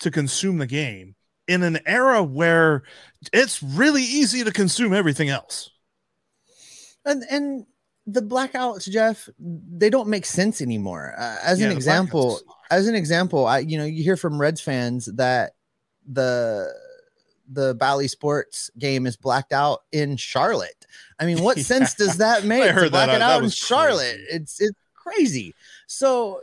to 0.00 0.10
consume 0.10 0.58
the 0.58 0.66
game 0.66 1.14
in 1.46 1.62
an 1.62 1.78
era 1.86 2.22
where 2.22 2.82
it's 3.32 3.62
really 3.62 4.02
easy 4.02 4.44
to 4.44 4.52
consume 4.52 4.92
everything 4.92 5.28
else. 5.28 5.70
And 7.04 7.22
and 7.30 7.66
the 8.06 8.20
blackouts, 8.20 8.88
Jeff, 8.90 9.28
they 9.38 9.88
don't 9.88 10.08
make 10.08 10.26
sense 10.26 10.60
anymore. 10.60 11.14
Uh, 11.16 11.36
as 11.42 11.60
yeah, 11.60 11.66
an 11.66 11.72
example, 11.72 12.40
as 12.70 12.86
an 12.86 12.94
example, 12.94 13.46
I 13.46 13.60
you 13.60 13.78
know 13.78 13.84
you 13.84 14.02
hear 14.02 14.16
from 14.16 14.40
Reds 14.40 14.60
fans 14.60 15.06
that 15.06 15.54
the 16.06 16.72
the 17.50 17.74
Bally 17.74 18.08
Sports 18.08 18.70
game 18.78 19.06
is 19.06 19.16
blacked 19.16 19.52
out 19.52 19.82
in 19.92 20.16
Charlotte. 20.16 20.86
I 21.18 21.26
mean, 21.26 21.42
what 21.42 21.56
yeah. 21.56 21.62
sense 21.64 21.94
does 21.94 22.18
that 22.18 22.44
make? 22.44 22.62
I 22.62 22.68
heard 22.68 22.84
to 22.84 22.90
black 22.90 23.08
that, 23.08 23.16
it 23.16 23.22
out 23.22 23.42
in 23.42 23.50
Charlotte. 23.50 24.16
Crazy. 24.16 24.36
It's 24.36 24.60
it's 24.60 24.78
crazy. 24.94 25.54
So 25.86 26.40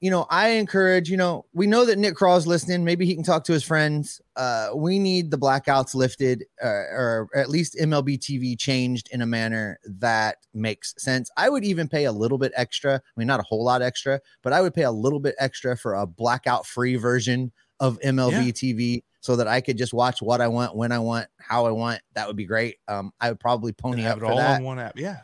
you 0.00 0.10
know, 0.10 0.26
I 0.28 0.48
encourage, 0.50 1.08
you 1.08 1.16
know, 1.16 1.46
we 1.54 1.66
know 1.66 1.86
that 1.86 1.98
Nick 1.98 2.16
Krall's 2.16 2.46
listening. 2.46 2.84
Maybe 2.84 3.06
he 3.06 3.14
can 3.14 3.24
talk 3.24 3.44
to 3.44 3.52
his 3.52 3.64
friends. 3.64 4.20
Uh, 4.36 4.68
we 4.74 4.98
need 4.98 5.30
the 5.30 5.38
blackouts 5.38 5.94
lifted 5.94 6.44
uh, 6.62 6.68
or 6.68 7.28
at 7.34 7.48
least 7.48 7.76
MLB 7.80 8.18
TV 8.18 8.58
changed 8.58 9.08
in 9.10 9.22
a 9.22 9.26
manner 9.26 9.78
that 9.86 10.36
makes 10.52 10.94
sense. 10.98 11.30
I 11.36 11.48
would 11.48 11.64
even 11.64 11.88
pay 11.88 12.04
a 12.04 12.12
little 12.12 12.36
bit 12.36 12.52
extra. 12.56 12.96
I 12.96 13.00
mean, 13.16 13.26
not 13.26 13.40
a 13.40 13.44
whole 13.44 13.64
lot 13.64 13.80
extra, 13.80 14.20
but 14.42 14.52
I 14.52 14.60
would 14.60 14.74
pay 14.74 14.82
a 14.82 14.90
little 14.90 15.20
bit 15.20 15.34
extra 15.38 15.76
for 15.76 15.94
a 15.94 16.06
blackout 16.06 16.66
free 16.66 16.96
version 16.96 17.50
of 17.80 17.98
MLB 18.00 18.32
yeah. 18.32 18.52
TV 18.52 19.02
so 19.20 19.36
that 19.36 19.48
I 19.48 19.62
could 19.62 19.78
just 19.78 19.94
watch 19.94 20.20
what 20.20 20.42
I 20.42 20.48
want, 20.48 20.76
when 20.76 20.92
I 20.92 20.98
want, 20.98 21.28
how 21.38 21.66
I 21.66 21.70
want. 21.70 22.00
That 22.14 22.26
would 22.26 22.36
be 22.36 22.44
great. 22.44 22.76
Um, 22.86 23.12
I 23.18 23.30
would 23.30 23.40
probably 23.40 23.72
pony 23.72 24.04
up 24.04 24.18
it 24.18 24.22
all 24.22 24.36
that. 24.36 24.60
on 24.60 24.64
one 24.64 24.78
app. 24.78 24.98
Yeah. 24.98 25.20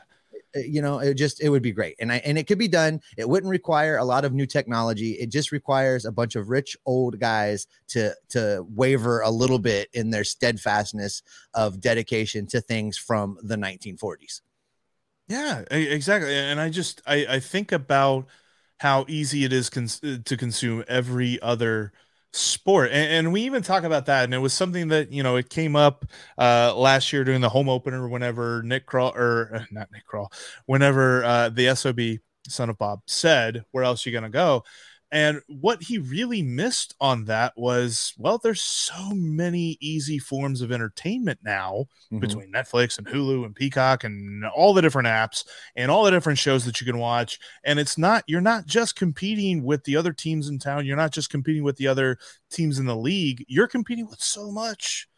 Uh, 0.56 0.60
you 0.60 0.82
know 0.82 0.98
it 0.98 1.14
just 1.14 1.42
it 1.42 1.48
would 1.48 1.62
be 1.62 1.72
great. 1.72 1.96
And 2.00 2.12
i 2.12 2.16
and 2.24 2.38
it 2.38 2.46
could 2.46 2.58
be 2.58 2.68
done. 2.68 3.00
It 3.16 3.28
wouldn't 3.28 3.50
require 3.50 3.96
a 3.96 4.04
lot 4.04 4.24
of 4.24 4.32
new 4.32 4.46
technology. 4.46 5.12
It 5.12 5.30
just 5.30 5.52
requires 5.52 6.04
a 6.04 6.12
bunch 6.12 6.36
of 6.36 6.48
rich 6.48 6.76
old 6.86 7.18
guys 7.18 7.66
to 7.88 8.14
to 8.30 8.64
waver 8.68 9.20
a 9.20 9.30
little 9.30 9.58
bit 9.58 9.88
in 9.92 10.10
their 10.10 10.24
steadfastness 10.24 11.22
of 11.54 11.80
dedication 11.80 12.46
to 12.48 12.60
things 12.60 12.96
from 12.96 13.38
the 13.42 13.56
1940s 13.56 14.40
yeah 15.28 15.60
exactly. 15.70 16.34
And 16.34 16.60
i 16.60 16.68
just 16.68 17.02
i 17.06 17.26
i 17.28 17.40
think 17.40 17.72
about 17.72 18.26
how 18.78 19.04
easy 19.08 19.44
it 19.44 19.52
is 19.52 19.70
cons- 19.70 20.02
uh, 20.02 20.18
to 20.24 20.36
consume 20.36 20.84
every 20.88 21.40
other 21.40 21.92
sport 22.32 22.90
and, 22.92 23.12
and, 23.12 23.32
we 23.32 23.42
even 23.42 23.62
talk 23.62 23.84
about 23.84 24.06
that 24.06 24.24
and 24.24 24.32
it 24.32 24.38
was 24.38 24.54
something 24.54 24.88
that 24.88 25.12
you 25.12 25.22
know 25.22 25.36
it 25.36 25.50
came 25.50 25.76
up 25.76 26.06
uh 26.38 26.74
last 26.74 27.12
year 27.12 27.24
during 27.24 27.42
the 27.42 27.48
home 27.48 27.68
opener 27.68 28.08
whenever 28.08 28.62
Nick 28.62 28.86
Krall 28.86 29.14
or 29.14 29.50
uh, 29.54 29.64
not 29.70 29.88
Nick 29.92 30.06
Krall 30.10 30.32
whenever 30.66 31.22
uh 31.24 31.50
the 31.50 31.74
sob 31.76 32.00
son 32.48 32.70
of 32.70 32.78
bob 32.78 33.00
said 33.06 33.64
where 33.72 33.84
else 33.84 34.06
you 34.06 34.12
gonna 34.12 34.30
go 34.30 34.64
and 35.12 35.42
what 35.46 35.82
he 35.82 35.98
really 35.98 36.42
missed 36.42 36.96
on 36.98 37.26
that 37.26 37.52
was, 37.54 38.14
well, 38.16 38.38
there's 38.38 38.62
so 38.62 39.10
many 39.10 39.76
easy 39.78 40.18
forms 40.18 40.62
of 40.62 40.72
entertainment 40.72 41.38
now 41.44 41.84
mm-hmm. 42.06 42.18
between 42.18 42.50
Netflix 42.50 42.96
and 42.96 43.06
Hulu 43.06 43.44
and 43.44 43.54
Peacock 43.54 44.04
and 44.04 44.46
all 44.46 44.72
the 44.72 44.80
different 44.80 45.08
apps 45.08 45.44
and 45.76 45.90
all 45.90 46.04
the 46.04 46.10
different 46.10 46.38
shows 46.38 46.64
that 46.64 46.80
you 46.80 46.86
can 46.86 46.96
watch. 46.96 47.38
And 47.62 47.78
it's 47.78 47.98
not, 47.98 48.24
you're 48.26 48.40
not 48.40 48.64
just 48.64 48.96
competing 48.96 49.62
with 49.62 49.84
the 49.84 49.96
other 49.96 50.14
teams 50.14 50.48
in 50.48 50.58
town. 50.58 50.86
You're 50.86 50.96
not 50.96 51.12
just 51.12 51.28
competing 51.28 51.62
with 51.62 51.76
the 51.76 51.88
other 51.88 52.16
teams 52.50 52.78
in 52.78 52.86
the 52.86 52.96
league. 52.96 53.44
You're 53.48 53.68
competing 53.68 54.08
with 54.08 54.22
so 54.22 54.50
much. 54.50 55.08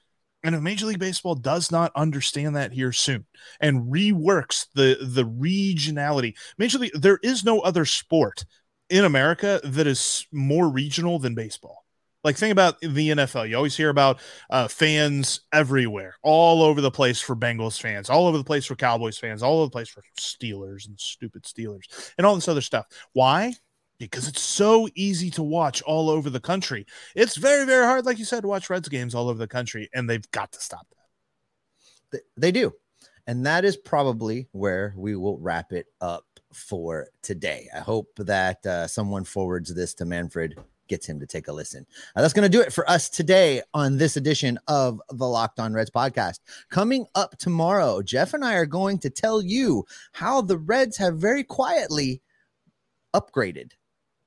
And 0.43 0.57
if 0.57 0.61
Major 0.61 0.87
League 0.87 0.99
Baseball 0.99 1.37
does 1.37 1.71
not 1.71 1.93
understand 1.95 2.57
that 2.57 2.73
here 2.73 2.93
soon 2.93 3.25
and 3.61 3.91
reworks 3.91 4.67
the 4.75 4.99
the 5.01 5.25
regionality, 5.25 6.35
Major 6.59 6.79
League, 6.79 6.93
there 6.95 7.19
is 7.23 7.45
no 7.45 7.61
other 7.61 7.87
sport 7.87 8.45
in 8.91 9.05
America 9.05 9.61
that 9.65 9.87
is 9.87 10.27
more 10.33 10.69
regional 10.69 11.19
than 11.19 11.35
baseball. 11.35 11.85
Like 12.23 12.37
think 12.37 12.53
about 12.53 12.81
the 12.81 13.11
NFL. 13.11 13.49
You 13.49 13.57
always 13.57 13.77
hear 13.77 13.91
about 13.91 14.19
uh, 14.49 14.67
fans 14.67 15.41
everywhere, 15.53 16.15
all 16.23 16.63
over 16.63 16.81
the 16.81 16.91
place 16.91 17.21
for 17.21 17.37
Bengals 17.37 17.79
fans, 17.79 18.09
all 18.09 18.27
over 18.27 18.39
the 18.39 18.45
place 18.45 18.65
for 18.65 18.77
Cowboys 18.77 19.19
fans, 19.19 19.43
all 19.43 19.59
over 19.59 19.67
the 19.67 19.71
place 19.71 19.91
for 19.91 20.03
Steelers 20.19 20.89
and 20.89 20.99
stupid 20.99 21.43
Steelers 21.43 22.13
and 22.17 22.27
all 22.27 22.35
this 22.35 22.49
other 22.49 22.63
stuff. 22.63 22.87
Why? 23.13 23.53
Because 23.99 24.27
it's 24.27 24.41
so 24.41 24.89
easy 24.95 25.31
to 25.33 25.43
watch 25.43 25.83
all 25.83 26.09
over 26.09 26.31
the 26.31 26.41
country. 26.41 26.87
It's 27.15 27.37
very, 27.37 27.67
very 27.67 27.85
hard, 27.85 28.07
like 28.07 28.19
you 28.19 28.25
said, 28.25 28.41
to 28.41 28.49
watch 28.49 28.71
Reds 28.71 28.89
games 28.89 29.15
all 29.15 29.29
over 29.29 29.39
the 29.39 29.47
country, 29.47 29.89
and 29.95 30.09
they've 30.09 30.29
got 30.31 30.51
to 30.53 30.61
stop 30.61 30.87
that. 32.11 32.23
They 32.37 32.53
do. 32.53 32.73
And 33.27 33.47
that 33.47 33.65
is 33.65 33.77
probably 33.77 34.49
where 34.53 34.95
we 34.97 35.17
will 35.17 35.39
wrap 35.39 35.73
it 35.73 35.87
up 36.01 36.27
for 36.53 37.09
today. 37.23 37.69
I 37.75 37.81
hope 37.81 38.09
that 38.17 38.65
uh, 38.67 38.87
someone 38.87 39.25
forwards 39.25 39.75
this 39.75 39.95
to 39.95 40.05
Manfred, 40.05 40.57
gets 40.89 41.07
him 41.07 41.21
to 41.21 41.27
take 41.27 41.49
a 41.49 41.53
listen. 41.53 41.87
Uh, 42.15 42.21
that's 42.21 42.35
going 42.35 42.51
to 42.51 42.59
do 42.59 42.63
it 42.63 42.73
for 42.73 42.89
us 42.89 43.09
today 43.09 43.63
on 43.73 43.97
this 43.97 44.17
edition 44.17 44.59
of 44.69 45.01
the 45.11 45.27
Locked 45.27 45.59
On 45.59 45.73
Reds 45.73 45.91
podcast. 45.91 46.41
Coming 46.71 47.07
up 47.15 47.37
tomorrow, 47.39 48.03
Jeff 48.03 48.35
and 48.35 48.45
I 48.45 48.55
are 48.55 48.67
going 48.67 48.99
to 49.01 49.11
tell 49.11 49.43
you 49.43 49.85
how 50.13 50.41
the 50.41 50.59
Reds 50.59 50.97
have 50.99 51.19
very 51.19 51.45
quietly 51.45 52.21
upgraded 53.15 53.73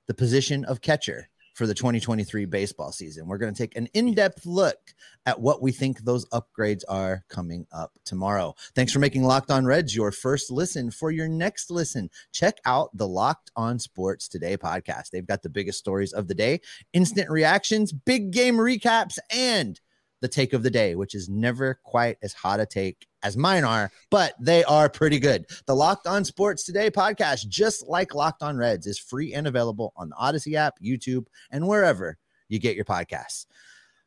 the 0.08 0.14
position 0.14 0.66
of 0.66 0.82
catcher 0.82 1.30
for 1.58 1.66
the 1.66 1.74
2023 1.74 2.46
baseball 2.46 2.92
season. 2.92 3.26
We're 3.26 3.40
going 3.40 3.52
to 3.52 3.58
take 3.58 3.76
an 3.76 3.88
in 3.96 4.14
depth 4.14 4.46
look 4.46 4.78
at 5.26 5.42
what 5.42 5.60
we 5.60 5.72
think 5.72 6.00
those 6.00 6.30
upgrades 6.30 6.84
are 6.88 7.24
coming 7.30 7.66
up 7.72 7.94
tomorrow. 8.06 8.54
Thanks 8.76 8.94
for 8.94 9.00
making 9.00 9.24
Locked 9.24 9.50
On 9.50 9.66
Reds 9.66 9.96
your 9.96 10.12
first 10.12 10.52
listen. 10.52 10.92
For 10.92 11.10
your 11.10 11.28
next 11.28 11.72
listen, 11.72 12.12
check 12.32 12.60
out 12.64 12.96
the 12.96 13.08
Locked 13.08 13.50
On 13.56 13.80
Sports 13.80 14.28
Today 14.28 14.56
podcast. 14.56 15.10
They've 15.10 15.26
got 15.26 15.42
the 15.42 15.50
biggest 15.50 15.80
stories 15.80 16.14
of 16.14 16.28
the 16.28 16.36
day, 16.36 16.62
instant 16.94 17.28
reactions, 17.32 17.92
big 17.92 18.30
game 18.30 18.58
recaps, 18.58 19.18
and 19.32 19.82
the 20.22 20.28
take 20.28 20.54
of 20.54 20.62
the 20.62 20.70
day, 20.70 20.96
which 20.96 21.16
is 21.16 21.28
never 21.28 21.80
quite 21.84 22.18
as 22.22 22.34
hot 22.34 22.60
a 22.60 22.68
take 22.68 23.08
as 23.28 23.36
mine 23.36 23.66
are, 23.66 23.92
but 24.10 24.34
they 24.40 24.64
are 24.64 24.88
pretty 24.88 25.20
good. 25.20 25.46
The 25.66 25.76
Locked 25.76 26.08
On 26.08 26.24
Sports 26.24 26.64
Today 26.64 26.90
podcast, 26.90 27.50
just 27.50 27.86
like 27.86 28.16
Locked 28.16 28.42
On 28.42 28.56
Reds, 28.56 28.88
is 28.88 28.98
free 28.98 29.34
and 29.34 29.48
available 29.48 29.92
on 29.98 30.08
the 30.08 30.16
Audacy 30.16 30.54
app, 30.54 30.80
YouTube, 30.82 31.26
and 31.52 31.68
wherever 31.68 32.18
you 32.48 32.58
get 32.58 32.78
your 32.78 32.86
podcasts. 32.86 33.46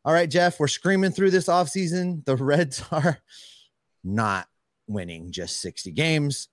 All 0.07 0.15
right, 0.15 0.31
Jeff, 0.31 0.59
we're 0.59 0.69
screaming 0.69 1.13
through 1.13 1.33
this 1.33 1.49
offseason. 1.49 2.25
The 2.25 2.35
Reds 2.35 2.83
are 2.91 3.19
not 4.03 4.49
winning 4.87 5.31
just 5.33 5.61
60 5.61 5.93
games. 5.93 6.49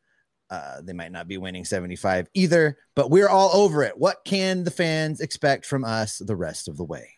Uh, 0.50 0.82
they 0.82 0.94
might 0.94 1.14
not 1.14 1.30
be 1.30 1.38
winning 1.38 1.64
75 1.64 2.28
either, 2.34 2.78
but 2.96 3.10
we're 3.10 3.30
all 3.30 3.52
over 3.54 3.84
it. 3.84 3.98
What 3.98 4.18
can 4.26 4.66
the 4.66 4.72
fans 4.72 5.22
expect 5.22 5.66
from 5.66 5.86
us 5.86 6.18
the 6.18 6.36
rest 6.36 6.68
of 6.68 6.76
the 6.76 6.86
way? 6.86 7.17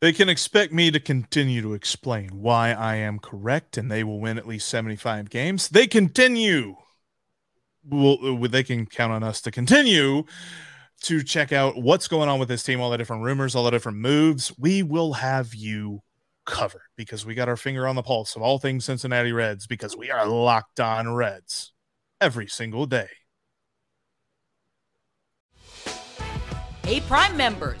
They 0.00 0.12
can 0.12 0.28
expect 0.28 0.72
me 0.72 0.92
to 0.92 1.00
continue 1.00 1.60
to 1.62 1.74
explain 1.74 2.28
why 2.28 2.70
I 2.70 2.96
am 2.96 3.18
correct 3.18 3.76
and 3.76 3.90
they 3.90 4.04
will 4.04 4.20
win 4.20 4.38
at 4.38 4.46
least 4.46 4.68
75 4.68 5.28
games. 5.28 5.68
They 5.68 5.88
continue. 5.88 6.76
Will 7.84 8.44
uh, 8.44 8.48
they 8.48 8.62
can 8.62 8.86
count 8.86 9.12
on 9.12 9.24
us 9.24 9.40
to 9.42 9.50
continue 9.50 10.24
to 11.02 11.22
check 11.22 11.52
out 11.52 11.80
what's 11.80 12.06
going 12.06 12.28
on 12.28 12.38
with 12.38 12.48
this 12.48 12.62
team, 12.62 12.80
all 12.80 12.90
the 12.90 12.98
different 12.98 13.24
rumors, 13.24 13.56
all 13.56 13.64
the 13.64 13.70
different 13.70 13.98
moves. 13.98 14.56
We 14.56 14.82
will 14.84 15.14
have 15.14 15.54
you 15.54 16.02
covered 16.44 16.82
because 16.96 17.26
we 17.26 17.34
got 17.34 17.48
our 17.48 17.56
finger 17.56 17.86
on 17.86 17.96
the 17.96 18.02
pulse 18.02 18.36
of 18.36 18.42
all 18.42 18.58
things 18.58 18.84
Cincinnati 18.84 19.32
Reds 19.32 19.66
because 19.66 19.96
we 19.96 20.10
are 20.10 20.26
locked 20.26 20.78
on 20.80 21.12
Reds 21.12 21.72
every 22.20 22.46
single 22.46 22.86
day. 22.86 23.08
Hey, 26.84 27.00
Prime 27.00 27.36
members 27.36 27.80